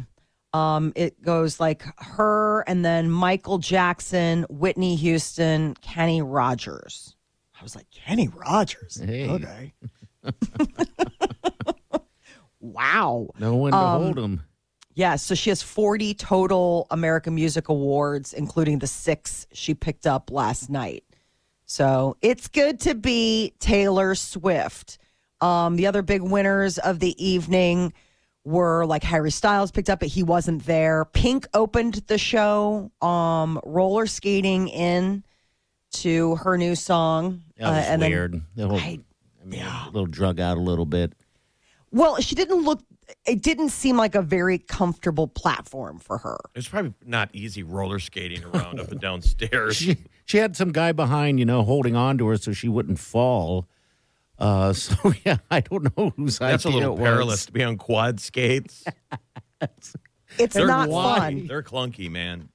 Um, 0.52 0.92
it 0.96 1.22
goes 1.22 1.60
like 1.60 1.82
her 1.98 2.62
and 2.62 2.84
then 2.84 3.10
Michael 3.10 3.58
Jackson, 3.58 4.44
Whitney 4.48 4.96
Houston, 4.96 5.74
Kenny 5.74 6.22
Rogers. 6.22 7.14
I 7.58 7.62
was 7.62 7.76
like, 7.76 7.86
Kenny 7.90 8.28
Rogers. 8.28 9.00
Hey. 9.04 9.28
Okay. 9.28 9.74
wow. 12.60 13.28
No 13.38 13.56
one 13.56 13.72
to 13.72 13.78
Um, 13.78 14.02
hold 14.02 14.18
him. 14.18 14.42
Yeah, 14.94 15.16
so 15.16 15.34
she 15.34 15.50
has 15.50 15.62
40 15.62 16.14
total 16.14 16.86
American 16.90 17.34
Music 17.34 17.68
Awards, 17.68 18.32
including 18.32 18.78
the 18.80 18.86
six 18.86 19.46
she 19.52 19.72
picked 19.74 20.06
up 20.06 20.30
last 20.30 20.68
night. 20.68 21.04
So 21.64 22.16
it's 22.20 22.48
good 22.48 22.80
to 22.80 22.94
be 22.94 23.52
Taylor 23.60 24.14
Swift. 24.14 24.98
Um, 25.40 25.76
the 25.76 25.86
other 25.86 26.02
big 26.02 26.20
winners 26.22 26.76
of 26.78 26.98
the 26.98 27.14
evening 27.24 27.92
were 28.44 28.84
like 28.84 29.04
Harry 29.04 29.30
Styles 29.30 29.70
picked 29.70 29.88
up, 29.88 30.00
but 30.00 30.08
he 30.08 30.22
wasn't 30.22 30.66
there. 30.66 31.04
Pink 31.04 31.46
opened 31.54 31.94
the 32.08 32.18
show, 32.18 32.90
um, 33.00 33.60
roller 33.64 34.06
skating 34.06 34.68
in 34.68 35.22
to 35.92 36.34
her 36.36 36.58
new 36.58 36.74
song. 36.74 37.42
That 37.58 37.70
was 37.70 37.84
uh, 37.86 37.88
and 37.90 38.02
then- 38.02 38.10
weird. 38.10 38.42
the 38.56 38.68
whole, 38.68 38.76
I- 38.78 39.00
I 39.42 39.46
mean, 39.46 39.62
a 39.62 39.86
little 39.86 40.06
drug 40.06 40.40
out 40.40 40.58
a 40.58 40.60
little 40.60 40.84
bit. 40.84 41.14
Well, 41.92 42.20
she 42.20 42.34
didn't 42.34 42.62
look. 42.64 42.82
It 43.26 43.42
didn't 43.42 43.70
seem 43.70 43.96
like 43.96 44.14
a 44.14 44.22
very 44.22 44.58
comfortable 44.58 45.26
platform 45.26 45.98
for 45.98 46.18
her. 46.18 46.38
It's 46.54 46.68
probably 46.68 46.94
not 47.04 47.28
easy 47.32 47.62
roller 47.62 47.98
skating 47.98 48.44
around 48.54 48.78
up 48.80 48.90
and 48.92 49.00
down 49.00 49.22
stairs. 49.22 49.76
She 49.76 49.96
she 50.24 50.38
had 50.38 50.56
some 50.56 50.70
guy 50.72 50.92
behind, 50.92 51.38
you 51.40 51.44
know, 51.46 51.62
holding 51.62 51.96
on 51.96 52.18
to 52.18 52.26
her 52.28 52.36
so 52.36 52.52
she 52.52 52.68
wouldn't 52.68 52.98
fall. 52.98 53.66
Uh, 54.38 54.72
so 54.74 55.12
yeah, 55.24 55.38
I 55.50 55.60
don't 55.60 55.96
know 55.96 56.12
whose 56.16 56.38
That's 56.38 56.64
a 56.64 56.70
little 56.70 56.92
it 56.96 57.00
was. 57.00 57.08
perilous 57.08 57.46
to 57.46 57.52
be 57.52 57.62
on 57.64 57.76
quad 57.76 58.20
skates. 58.20 58.84
It's 60.38 60.54
They're 60.54 60.66
not 60.68 60.88
clunky. 60.88 61.18
fun. 61.18 61.46
They're 61.48 61.62
clunky, 61.62 62.08
man. 62.08 62.50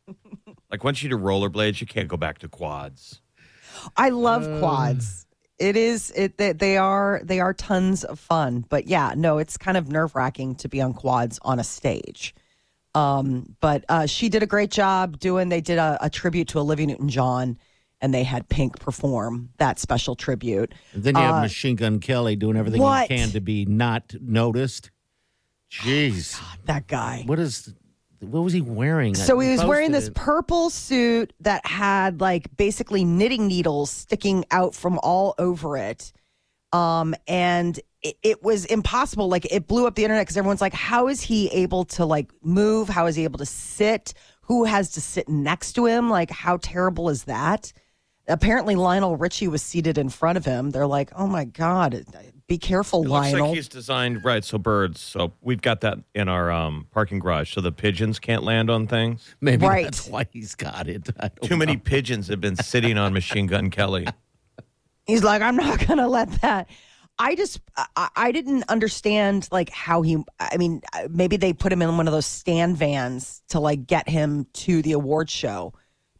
like 0.72 0.84
once 0.86 1.04
you 1.04 1.10
do 1.10 1.18
rollerblades, 1.18 1.82
you 1.82 1.86
can't 1.88 2.08
go 2.08 2.16
back 2.16 2.40
to 2.40 2.48
quads. 2.48 3.22
I 3.98 4.10
love 4.10 4.44
quads. 4.60 5.25
It 5.58 5.78
is 5.78 6.12
it 6.16 6.38
they, 6.38 6.52
they 6.52 6.78
are 6.78 7.22
they 7.24 7.40
are 7.40 7.54
tons 7.54 8.04
of 8.04 8.20
fun. 8.20 8.66
But 8.70 8.88
yeah, 8.88 9.14
no, 9.16 9.38
it's 9.38 9.58
kind 9.58 9.78
of 9.78 9.90
nerve 9.90 10.14
wracking 10.16 10.56
to 10.56 10.68
be 10.70 10.82
on 10.82 10.94
quads 10.94 11.40
on 11.44 11.60
a 11.60 11.64
stage. 11.64 12.36
Um, 12.94 13.56
but 13.60 13.84
uh, 13.90 14.06
she 14.06 14.30
did 14.30 14.44
a 14.44 14.46
great 14.48 14.72
job 14.72 15.20
doing. 15.20 15.50
They 15.50 15.62
did 15.62 15.78
a, 15.78 15.98
a 16.02 16.10
tribute 16.10 16.48
to 16.50 16.60
Olivia 16.60 16.88
Newton 16.88 17.10
John, 17.10 17.58
and 18.02 18.14
they 18.14 18.24
had 18.24 18.48
Pink 18.50 18.80
perform 18.80 19.50
that 19.58 19.80
special 19.80 20.16
tribute. 20.16 20.74
And 20.94 21.04
then 21.04 21.16
you 21.16 21.22
have 21.22 21.36
Uh, 21.36 21.42
Machine 21.42 21.76
Gun 21.76 22.00
Kelly 22.00 22.36
doing 22.38 22.56
everything 22.58 22.82
what? 22.82 23.10
he 23.10 23.18
can 23.18 23.30
to 23.32 23.42
be 23.42 23.66
not 23.66 24.14
noticed. 24.22 24.92
Jeez, 25.72 26.40
That 26.66 26.88
guy. 26.88 27.24
what 27.26 27.40
is? 27.40 27.74
What 28.20 28.42
was 28.42 28.54
he 28.54 28.62
wearing? 28.62 29.16
So 29.16 29.40
he 29.40 29.52
was 29.52 29.64
wearing 29.64 29.92
this 29.92 30.08
it. 30.08 30.16
purple 30.16 30.70
suit 30.70 31.34
that 31.42 31.66
had 31.66 32.22
like 32.22 32.56
basically 32.56 33.04
knitting 33.04 33.48
needles 33.48 33.92
sticking 33.92 34.46
out 34.52 34.74
from 34.74 35.00
all 35.04 35.36
over 35.38 35.78
it. 35.78 36.12
Um, 36.72 37.16
and 37.28 37.80
it, 38.02 38.18
it 38.22 38.44
was 38.44 38.66
impossible. 38.66 39.28
Like 39.28 39.46
it 39.52 39.68
blew 39.68 39.88
up 39.88 39.96
the 39.96 40.04
internet 40.04 40.26
because 40.26 40.38
everyone's 40.38 40.62
like, 40.62 40.74
how 40.74 41.08
is 41.08 41.22
he 41.22 41.48
able 41.50 41.86
to 41.86 42.06
like 42.06 42.32
move? 42.42 42.90
How 42.90 43.06
is 43.06 43.16
he 43.16 43.24
able 43.24 43.40
to 43.40 43.46
sit? 43.46 44.14
Who 44.42 44.66
has 44.66 44.92
to 44.92 45.02
sit 45.02 45.28
next 45.28 45.74
to 45.74 45.86
him? 45.86 46.10
Like, 46.10 46.30
how 46.30 46.58
terrible 46.58 47.10
is 47.10 47.24
that? 47.24 47.74
Apparently, 48.28 48.76
Lionel 48.76 49.18
Richie 49.18 49.48
was 49.48 49.62
seated 49.62 49.98
in 49.98 50.10
front 50.10 50.38
of 50.38 50.46
him. 50.46 50.72
They're 50.72 50.88
like, 50.88 51.12
oh 51.16 51.28
my 51.28 51.46
God, 51.46 52.06
be 52.48 52.58
careful, 52.58 53.04
It 53.04 53.10
looks 53.10 53.34
like 53.34 53.56
he's 53.56 53.68
designed 53.68 54.24
right. 54.24 54.44
So 54.44 54.58
birds. 54.58 55.02
So 55.02 55.34
we've 55.42 55.62
got 55.62 55.82
that 55.82 55.98
in 56.14 56.30
our 56.30 56.52
um, 56.52 56.88
parking 56.92 57.20
garage, 57.20 57.54
so 57.54 57.62
the 57.62 57.72
pigeons 57.72 58.20
can't 58.20 58.44
land 58.44 58.70
on 58.70 58.86
things. 58.88 59.36
Maybe 59.42 59.66
Right. 59.66 59.86
that's 59.86 60.08
why 60.08 60.28
he's 60.32 60.54
got 60.54 60.88
it. 60.88 61.10
I 61.20 61.30
don't 61.30 61.50
Too 61.50 61.58
many 61.58 61.78
pigeons 61.78 62.28
have 62.28 62.42
been 62.42 62.56
sitting 62.56 62.98
on 62.98 63.14
Machine 63.14 63.48
Gun 63.48 63.70
Kelly. 63.72 64.06
He's 65.08 65.24
like, 65.24 65.44
I'm 65.44 65.56
not 65.56 65.86
gonna 65.88 66.08
let 66.08 66.42
that. 66.42 66.68
I 67.20 67.36
just, 67.36 67.62
I, 67.96 68.10
I 68.16 68.32
didn't 68.32 68.64
understand 68.70 69.48
like 69.52 69.70
how 69.70 70.02
he. 70.02 70.18
I 70.40 70.58
mean, 70.58 70.82
maybe 71.10 71.38
they 71.38 71.54
put 71.54 71.72
him 71.72 71.82
in 71.84 71.96
one 71.96 72.08
of 72.08 72.12
those 72.12 72.26
stand 72.26 72.76
vans 72.78 73.44
to 73.50 73.60
like 73.60 73.86
get 73.86 74.10
him 74.10 74.48
to 74.54 74.82
the 74.82 74.94
award 74.94 75.30
show 75.30 75.74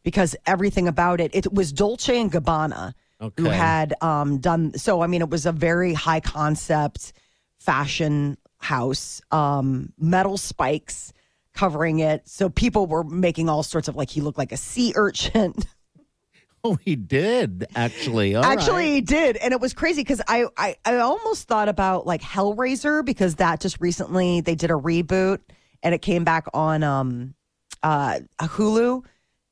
because 0.04 0.36
everything 0.46 0.86
about 0.86 1.20
it. 1.20 1.34
It 1.34 1.52
was 1.52 1.72
Dolce 1.72 2.18
and 2.20 2.30
Gabbana 2.30 2.94
who 3.36 3.44
had 3.44 3.94
um, 4.02 4.38
done. 4.38 4.76
So 4.78 5.00
I 5.00 5.06
mean, 5.06 5.22
it 5.22 5.30
was 5.30 5.46
a 5.46 5.52
very 5.52 5.94
high 5.94 6.20
concept 6.20 7.12
fashion 7.58 8.36
house, 8.58 9.20
um, 9.30 9.92
metal 9.98 10.36
spikes 10.36 11.12
covering 11.54 12.00
it. 12.00 12.28
So 12.28 12.48
people 12.48 12.86
were 12.86 13.04
making 13.04 13.48
all 13.48 13.62
sorts 13.62 13.88
of 13.88 13.96
like 13.96 14.10
he 14.10 14.20
looked 14.20 14.38
like 14.38 14.52
a 14.52 14.56
sea 14.56 14.92
urchin. 14.94 15.54
Oh, 16.64 16.76
he 16.84 16.96
did 16.96 17.64
actually. 17.76 18.34
All 18.34 18.44
Actually, 18.44 18.86
right. 18.86 18.94
he 18.94 19.00
did, 19.00 19.36
and 19.36 19.52
it 19.52 19.60
was 19.60 19.72
crazy 19.72 20.00
because 20.00 20.20
I, 20.26 20.46
I 20.56 20.74
I 20.84 20.96
almost 20.96 21.46
thought 21.46 21.68
about 21.68 22.08
like 22.08 22.20
Hellraiser 22.20 23.04
because 23.04 23.36
that 23.36 23.60
just 23.60 23.80
recently 23.80 24.40
they 24.40 24.56
did 24.56 24.72
a 24.72 24.74
reboot 24.74 25.38
and 25.84 25.94
it 25.94 26.02
came 26.02 26.24
back 26.24 26.46
on 26.52 26.82
um 26.82 27.34
uh 27.84 28.18
Hulu, 28.40 29.04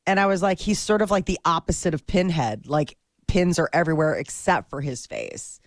and 0.08 0.18
I 0.18 0.26
was 0.26 0.42
like, 0.42 0.58
he's 0.58 0.80
sort 0.80 1.02
of 1.02 1.12
like 1.12 1.26
the 1.26 1.38
opposite 1.44 1.94
of 1.94 2.04
Pinhead. 2.04 2.66
Like 2.66 2.96
pins 3.34 3.58
are 3.58 3.68
everywhere 3.72 4.14
except 4.14 4.70
for 4.70 4.80
his 4.80 5.06
face. 5.06 5.58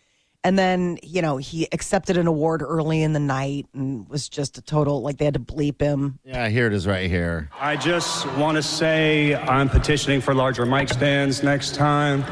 And 0.41 0.57
then, 0.57 0.99
you 1.03 1.21
know, 1.21 1.35
he 1.35 1.67
accepted 1.73 2.15
an 2.15 2.25
award 2.25 2.61
early 2.61 3.03
in 3.03 3.11
the 3.11 3.19
night 3.19 3.65
and 3.73 4.07
was 4.07 4.29
just 4.29 4.57
a 4.57 4.61
total 4.61 5.01
like 5.01 5.17
they 5.17 5.25
had 5.25 5.33
to 5.33 5.39
bleep 5.41 5.81
him. 5.81 6.17
yeah, 6.23 6.47
here 6.47 6.67
it 6.67 6.71
is 6.71 6.87
right 6.87 7.09
here. 7.09 7.49
I 7.59 7.75
just 7.75 8.25
want 8.37 8.55
to 8.55 8.63
say 8.63 9.35
I'm 9.35 9.67
petitioning 9.67 10.21
for 10.21 10.33
larger 10.33 10.65
mic 10.65 10.87
stands 10.87 11.43
next 11.43 11.75
time. 11.75 12.23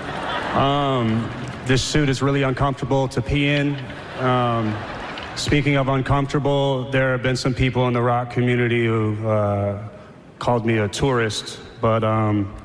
Um, 0.56 1.30
this 1.65 1.84
suit 1.84 2.08
is 2.08 2.21
really 2.21 2.43
uncomfortable 2.43 3.10
to 3.10 3.21
pee 3.21 3.50
in. 3.50 3.78
Um, 4.19 4.74
speaking 5.36 5.76
of 5.76 5.89
uncomfortable, 5.89 6.89
there 6.91 7.12
have 7.12 7.24
been 7.24 7.36
some 7.36 7.54
people 7.54 7.89
in 7.89 7.93
the 7.93 8.02
rock 8.02 8.32
community 8.32 8.86
who 8.86 9.28
uh, 9.28 9.86
called 10.39 10.65
me 10.65 10.78
a 10.78 10.88
tourist, 10.88 11.60
but 11.82 12.06
um, 12.06 12.56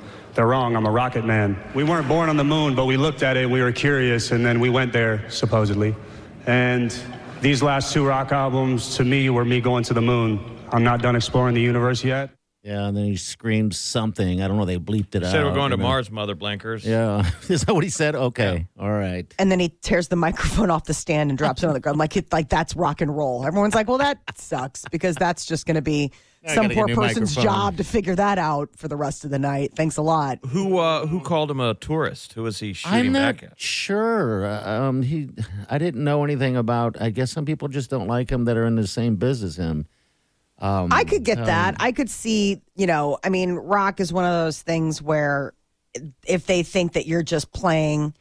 they're 0.41 0.47
wrong. 0.47 0.75
I'm 0.75 0.87
a 0.87 0.91
rocket 0.91 1.27
man. 1.27 1.55
We 1.75 1.85
weren't 1.85 2.09
born 2.09 2.31
on 2.31 2.39
the 2.39 2.45
moon, 2.45 2.75
but 2.75 2.87
we 2.87 2.97
looked 2.97 3.23
at 3.23 3.37
it, 3.37 3.51
we 3.51 3.61
were 3.61 3.73
curious, 3.73 4.31
and 4.31 4.45
then 4.45 4.59
we 4.59 4.71
went 4.71 4.91
there, 4.91 5.29
supposedly. 5.29 5.95
And 6.47 6.99
these 7.43 7.63
last 7.63 7.93
two 7.93 8.07
rock 8.07 8.33
albums, 8.33 8.97
to 8.97 9.05
me, 9.05 9.29
were 9.29 9.45
me 9.45 9.61
going 9.61 9.85
to 9.85 9.93
the 9.93 10.01
moon. 10.01 10.41
I'm 10.73 10.83
not 10.83 11.03
done 11.03 11.15
exploring 11.15 11.55
the 11.55 11.61
universe 11.61 12.03
yet. 12.03 12.31
Yeah, 12.63 12.87
and 12.87 12.97
then 12.97 13.05
he 13.05 13.17
screamed 13.17 13.75
something. 13.75 14.41
I 14.41 14.49
don't 14.49 14.57
know. 14.57 14.65
They 14.65 14.79
bleeped 14.79 15.15
it 15.15 15.25
out. 15.25 15.31
Said 15.31 15.45
we're 15.45 15.53
going 15.53 15.73
to 15.73 15.77
you 15.77 15.83
know. 15.83 15.89
Mars, 15.89 16.11
mother 16.11 16.35
blankers. 16.35 16.87
Yeah, 16.87 17.31
is 17.51 17.65
that 17.65 17.75
what 17.75 17.85
he 17.85 17.91
said? 17.91 18.15
Okay, 18.15 18.67
all 18.79 18.91
right. 18.91 19.31
And 19.39 19.53
then 19.53 19.61
he 19.61 19.69
tears 19.69 20.09
the 20.09 20.17
microphone 20.27 20.71
off 20.71 20.85
the 20.85 20.95
stand 20.95 21.29
and 21.29 21.37
drops 21.37 21.63
it 21.63 21.67
on 21.67 21.75
the 21.75 21.81
ground. 21.81 21.99
Like, 21.99 22.17
it, 22.17 22.33
like 22.33 22.49
that's 22.49 22.75
rock 22.75 23.03
and 23.03 23.15
roll. 23.15 23.45
Everyone's 23.45 23.75
like, 23.75 23.89
well, 23.89 23.99
that 23.99 24.21
sucks 24.39 24.87
because 24.91 25.17
that's 25.17 25.45
just 25.45 25.67
going 25.67 25.75
to 25.75 25.83
be 25.83 26.13
I 26.47 26.55
some 26.55 26.71
poor 26.71 26.89
person's 26.89 27.37
microphone. 27.37 27.45
job 27.45 27.77
to 27.77 27.85
figure 27.85 28.15
that 28.15 28.39
out 28.39 28.71
for 28.75 28.89
the 28.89 28.97
rest 28.97 29.25
of 29.25 29.31
the 29.31 29.39
night. 29.39 29.73
Thanks 29.77 29.99
a 29.99 30.03
lot. 30.03 30.39
Who 30.49 30.79
uh, 30.79 31.07
who 31.07 31.21
called 31.21 31.51
him 31.51 31.61
a 31.61 31.75
tourist? 31.75 32.33
Who 32.33 32.45
was 32.45 32.59
he 32.61 32.73
shooting 32.73 32.99
I'm 32.99 33.13
not 33.13 33.37
back 33.37 33.53
at? 33.53 33.61
sure. 33.61 34.47
Um, 34.47 35.03
he, 35.03 35.29
I 35.69 35.77
didn't 35.77 36.03
know 36.03 36.25
anything 36.25 36.57
about. 36.57 37.01
I 37.01 37.11
guess 37.11 37.31
some 37.31 37.45
people 37.45 37.69
just 37.69 37.91
don't 37.91 38.07
like 38.07 38.31
him 38.31 38.47
that 38.47 38.57
are 38.57 38.65
in 38.65 38.77
the 38.77 38.87
same 38.87 39.17
biz 39.17 39.43
as 39.43 39.57
him. 39.57 39.87
Um, 40.59 40.93
I 40.93 41.05
could 41.05 41.25
get 41.25 41.45
that. 41.45 41.77
I 41.81 41.93
could 41.93 42.11
see, 42.11 42.61
you 42.75 42.87
know, 42.87 43.19
I 43.25 43.31
mean, 43.31 43.55
rock 43.55 43.99
is 43.99 44.13
one 44.13 44.25
of 44.25 44.33
those 44.33 44.61
things 44.61 45.01
where 45.01 45.55
if 46.27 46.47
they 46.47 46.63
think 46.63 46.93
that 46.93 47.07
you're 47.07 47.23
just 47.23 47.51
playing, 47.53 48.15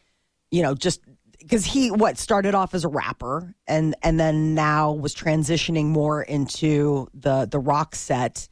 you 0.50 0.62
know, 0.62 0.74
just 0.74 1.02
because 1.50 1.66
he 1.66 1.90
what 1.90 2.18
started 2.18 2.54
off 2.54 2.76
as 2.76 2.86
a 2.86 2.88
rapper 2.88 3.56
and 3.68 3.96
and 4.04 4.20
then 4.20 4.54
now 4.54 4.92
was 4.92 5.16
transitioning 5.16 5.86
more 5.86 6.22
into 6.22 7.08
the 7.14 7.48
the 7.50 7.60
rock 7.60 7.96
set 7.96 8.48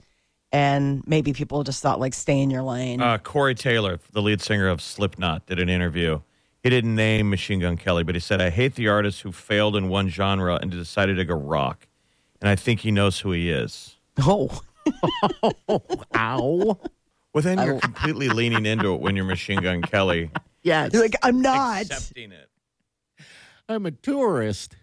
and 0.51 1.03
maybe 1.05 1.31
people 1.31 1.63
just 1.63 1.83
thought 1.83 1.99
like 1.99 2.13
stay 2.13 2.39
in 2.39 2.49
your 2.49 2.63
lane. 2.63 3.01
Uh, 3.01 3.17
Corey 3.17 3.53
Taylor, 3.53 3.99
the 4.13 4.21
lead 4.21 4.41
singer 4.41 4.67
of 4.67 4.81
Slipknot, 4.81 5.45
did 5.45 5.59
an 5.59 5.69
interview. 5.69 6.21
He 6.63 6.69
didn't 6.69 6.95
name 6.95 7.29
Machine 7.29 7.59
Gun 7.59 7.77
Kelly, 7.77 8.03
but 8.03 8.15
he 8.15 8.21
said, 8.21 8.41
I 8.41 8.49
hate 8.49 8.75
the 8.75 8.87
artist 8.87 9.21
who 9.21 9.31
failed 9.31 9.75
in 9.75 9.89
one 9.89 10.09
genre 10.09 10.55
and 10.55 10.71
decided 10.71 11.17
to 11.17 11.25
go 11.25 11.35
rock. 11.35 11.87
And 12.41 12.49
I 12.49 12.55
think 12.55 12.79
he 12.79 12.91
knows 12.91 13.19
who 13.19 13.31
he 13.31 13.51
is. 13.51 13.97
oh. 14.19 14.61
Ow. 16.15 16.79
Well, 17.33 17.41
then 17.41 17.59
you're 17.59 17.79
completely 17.79 18.29
leaning 18.29 18.65
into 18.65 18.93
it 18.93 19.01
when 19.01 19.15
you're 19.17 19.25
Machine 19.25 19.59
Gun 19.61 19.81
Kelly. 19.81 20.31
Yes, 20.63 20.89
You're 20.91 21.03
like 21.03 21.15
I'm 21.23 21.41
not 21.41 21.83
Accepting 21.83 22.33
it. 22.33 22.49
I'm 23.69 23.85
a 23.85 23.91
tourist. 23.91 24.75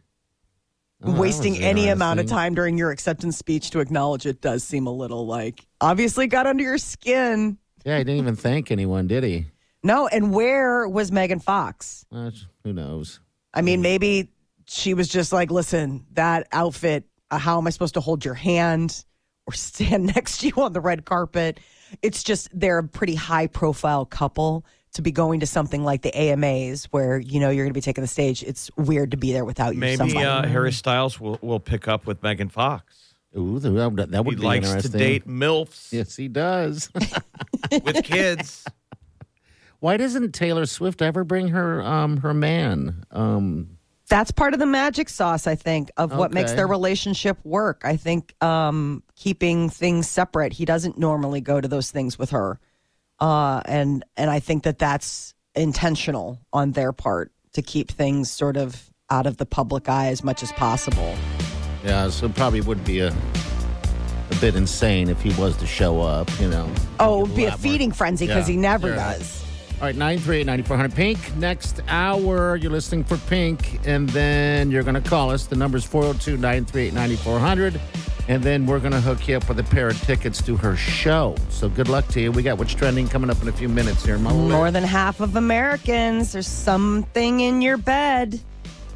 Oh, 1.03 1.13
wasting 1.13 1.59
any 1.59 1.89
amount 1.89 2.21
of 2.21 2.27
time 2.27 2.55
during 2.55 2.79
your 2.79 2.91
acceptance 2.91 3.37
speech 3.37 3.71
to 3.71 3.81
acknowledge 3.81 4.25
it 4.27 4.41
does 4.41 4.65
seem 4.65 4.87
a 4.87 4.93
little 4.93 5.27
like 5.27 5.67
obviously 5.81 6.27
got 6.27 6.47
under 6.47 6.63
your 6.63 6.79
skin. 6.79 7.59
Yeah, 7.85 7.99
he 7.99 8.05
didn't 8.05 8.21
even 8.21 8.37
thank 8.37 8.71
anyone, 8.71 9.07
did 9.07 9.23
he? 9.25 9.47
No, 9.83 10.07
and 10.07 10.33
where 10.33 10.89
was 10.89 11.13
Megan 11.13 11.41
Fox? 11.41 12.07
Uh, 12.11 12.31
who 12.63 12.73
knows? 12.73 13.21
I 13.53 13.61
mean, 13.61 13.83
maybe 13.83 14.31
she 14.67 14.95
was 14.95 15.09
just 15.09 15.31
like, 15.33 15.51
listen, 15.51 16.07
that 16.13 16.47
outfit, 16.53 17.05
uh, 17.31 17.37
how 17.39 17.59
am 17.59 17.67
I 17.67 17.71
supposed 17.71 17.95
to 17.95 18.01
hold 18.01 18.25
your 18.25 18.35
hand 18.35 19.05
or 19.47 19.53
stand 19.55 20.07
next 20.15 20.39
to 20.39 20.49
you 20.49 20.55
on 20.57 20.73
the 20.73 20.81
red 20.81 21.05
carpet? 21.05 21.61
It's 22.01 22.23
just 22.23 22.49
they're 22.59 22.79
a 22.79 22.89
pretty 22.89 23.15
high 23.15 23.47
profile 23.47 24.07
couple 24.07 24.65
to 24.95 25.03
be 25.03 25.13
going 25.13 25.41
to 25.41 25.47
something 25.47 25.85
like 25.85 26.03
the 26.03 26.17
AMAs 26.17 26.87
where 26.87 27.19
you 27.19 27.41
know 27.41 27.51
you're 27.51 27.65
going 27.65 27.73
to 27.73 27.79
be 27.79 27.81
taking 27.81 28.03
the 28.03 28.09
stage. 28.09 28.43
It's 28.43 28.71
weird 28.77 29.13
to 29.13 29.17
be 29.17 29.33
there 29.33 29.45
without 29.45 29.75
you. 29.75 29.81
Maybe 29.81 29.97
somebody. 29.97 30.25
uh, 30.25 30.47
Harry 30.47 30.73
Styles 30.73 31.21
will, 31.21 31.39
will 31.43 31.61
pick 31.61 31.87
up 31.89 32.07
with 32.07 32.23
Megan 32.23 32.49
Fox. 32.49 33.15
Ooh, 33.37 33.59
that, 33.59 34.11
that 34.11 34.25
would 34.25 34.35
He 34.35 34.41
be 34.41 34.47
likes 34.47 34.73
to 34.83 34.89
date 34.89 35.27
MILFs 35.27 35.93
Yes, 35.93 36.15
he 36.15 36.29
does. 36.29 36.91
with 37.83 38.05
kids. 38.05 38.65
Why 39.81 39.97
doesn't 39.97 40.33
Taylor 40.33 40.67
Swift 40.67 41.03
ever 41.03 41.25
bring 41.25 41.49
her 41.49 41.83
um 41.83 42.19
her 42.19 42.33
man? 42.33 43.05
Um, 43.11 43.79
that's 44.09 44.31
part 44.31 44.55
of 44.55 44.61
the 44.61 44.67
magic 44.67 45.09
sauce, 45.09 45.47
I 45.47 45.55
think, 45.55 45.91
of 45.97 46.15
what 46.15 46.33
makes 46.33 46.53
their 46.53 46.67
relationship 46.67 47.39
work. 47.43 47.83
I 47.85 47.97
think 47.97 48.35
um, 48.43 49.03
keeping 49.17 49.71
things 49.71 50.09
separate. 50.09 50.53
He 50.53 50.65
doesn't 50.65 50.99
normally 50.99 51.41
go 51.41 51.61
to 51.61 51.67
those 51.67 51.91
things 51.91 52.19
with 52.19 52.31
her, 52.31 52.61
uh, 53.25 53.63
and 53.65 54.05
and 54.17 54.29
I 54.31 54.41
think 54.41 54.63
that 54.65 54.79
that's 54.79 55.35
intentional 55.55 56.39
on 56.53 56.73
their 56.73 56.93
part 56.93 57.33
to 57.55 57.63
keep 57.63 57.91
things 57.91 58.31
sort 58.31 58.57
of 58.57 58.91
out 59.11 59.27
of 59.27 59.37
the 59.37 59.47
public 59.47 59.89
eye 59.89 60.09
as 60.09 60.23
much 60.23 60.43
as 60.43 60.53
possible. 60.53 61.15
yeah, 61.85 62.09
so 62.11 62.29
probably 62.29 62.61
would 62.61 62.85
be 62.85 63.01
a 63.01 63.09
a 64.31 64.37
bit 64.41 64.55
insane 64.57 65.09
if 65.09 65.21
he 65.23 65.31
was 65.41 65.57
to 65.59 65.67
show 65.67 66.01
up. 66.01 66.29
You 66.41 66.49
know. 66.49 66.69
Oh, 67.01 67.21
it 67.25 67.29
would 67.29 67.37
be 67.37 67.45
a 67.45 67.51
lot 67.51 67.59
more- 67.59 67.73
feeding 67.73 67.93
frenzy 67.93 68.27
because 68.27 68.49
Yeah, 68.49 68.55
he 68.55 68.61
never 68.61 68.89
sure. 68.89 68.97
does. 68.97 69.41
All 69.81 69.87
right, 69.89 69.97
938 69.97 70.47
9400 70.47 70.95
Pink. 70.95 71.37
Next 71.37 71.81
hour, 71.89 72.57
you're 72.57 72.71
listening 72.71 73.05
for 73.05 73.17
Pink, 73.29 73.81
and 73.87 74.09
then 74.11 74.71
you're 74.71 74.83
going 74.85 75.01
to 75.03 75.09
call 75.11 75.31
us. 75.31 75.47
The 75.47 75.57
number's 75.57 75.85
402 75.85 76.37
938 76.37 76.95
9400. 76.95 77.81
And 78.27 78.43
then 78.43 78.65
we're 78.67 78.81
going 78.81 78.93
to 78.93 79.01
hook 79.01 79.29
you 79.29 79.37
up 79.37 79.49
with 79.49 79.59
a 79.59 79.65
pair 79.65 79.89
of 79.89 80.01
tickets 80.01 80.41
to 80.43 80.57
her 80.57 80.77
show. 80.77 81.37
So 81.51 81.69
good 81.69 81.89
luck 81.89 82.07
to 82.09 82.21
you. 82.21 82.33
We 82.33 82.43
got 82.43 82.57
what's 82.57 82.73
trending 82.75 83.07
coming 83.07 83.29
up 83.29 83.41
in 83.43 83.49
a 83.49 83.53
few 83.53 83.69
minutes 83.69 84.05
here. 84.05 84.19
Mama 84.19 84.49
More 84.49 84.71
than 84.71 84.83
half 84.83 85.21
of 85.21 85.37
Americans, 85.37 86.33
there's 86.33 86.47
something 86.47 87.41
in 87.41 87.61
your 87.61 87.77
bed 87.77 88.41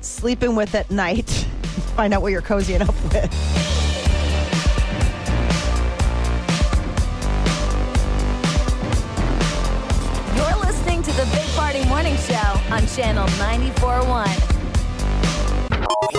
sleeping 0.01 0.57
with 0.57 0.75
at 0.75 0.91
night. 0.91 1.29
Find 1.97 2.15
out 2.15 2.23
what 2.23 2.33
you're 2.33 2.43
cozying 2.43 2.81
up 2.81 2.95
with. 3.13 3.33
You're 10.37 10.57
listening 10.65 11.03
to 11.03 11.13
the 11.13 11.29
Big 11.33 11.47
Party 11.49 11.85
Morning 11.85 12.17
Show 12.17 12.61
on 12.71 12.87
Channel 12.87 13.27
94.1. 13.27 14.48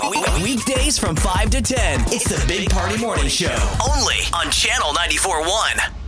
We- 0.10 0.24
Weekdays 0.44 0.98
from 0.98 1.16
5 1.16 1.50
to 1.52 1.62
10. 1.62 2.02
It's 2.08 2.26
the 2.26 2.44
Big 2.48 2.70
Party 2.70 2.98
Morning 2.98 3.28
Show. 3.28 3.56
Only 3.96 4.18
on 4.34 4.50
Channel 4.50 4.94
94.1. 4.94 5.99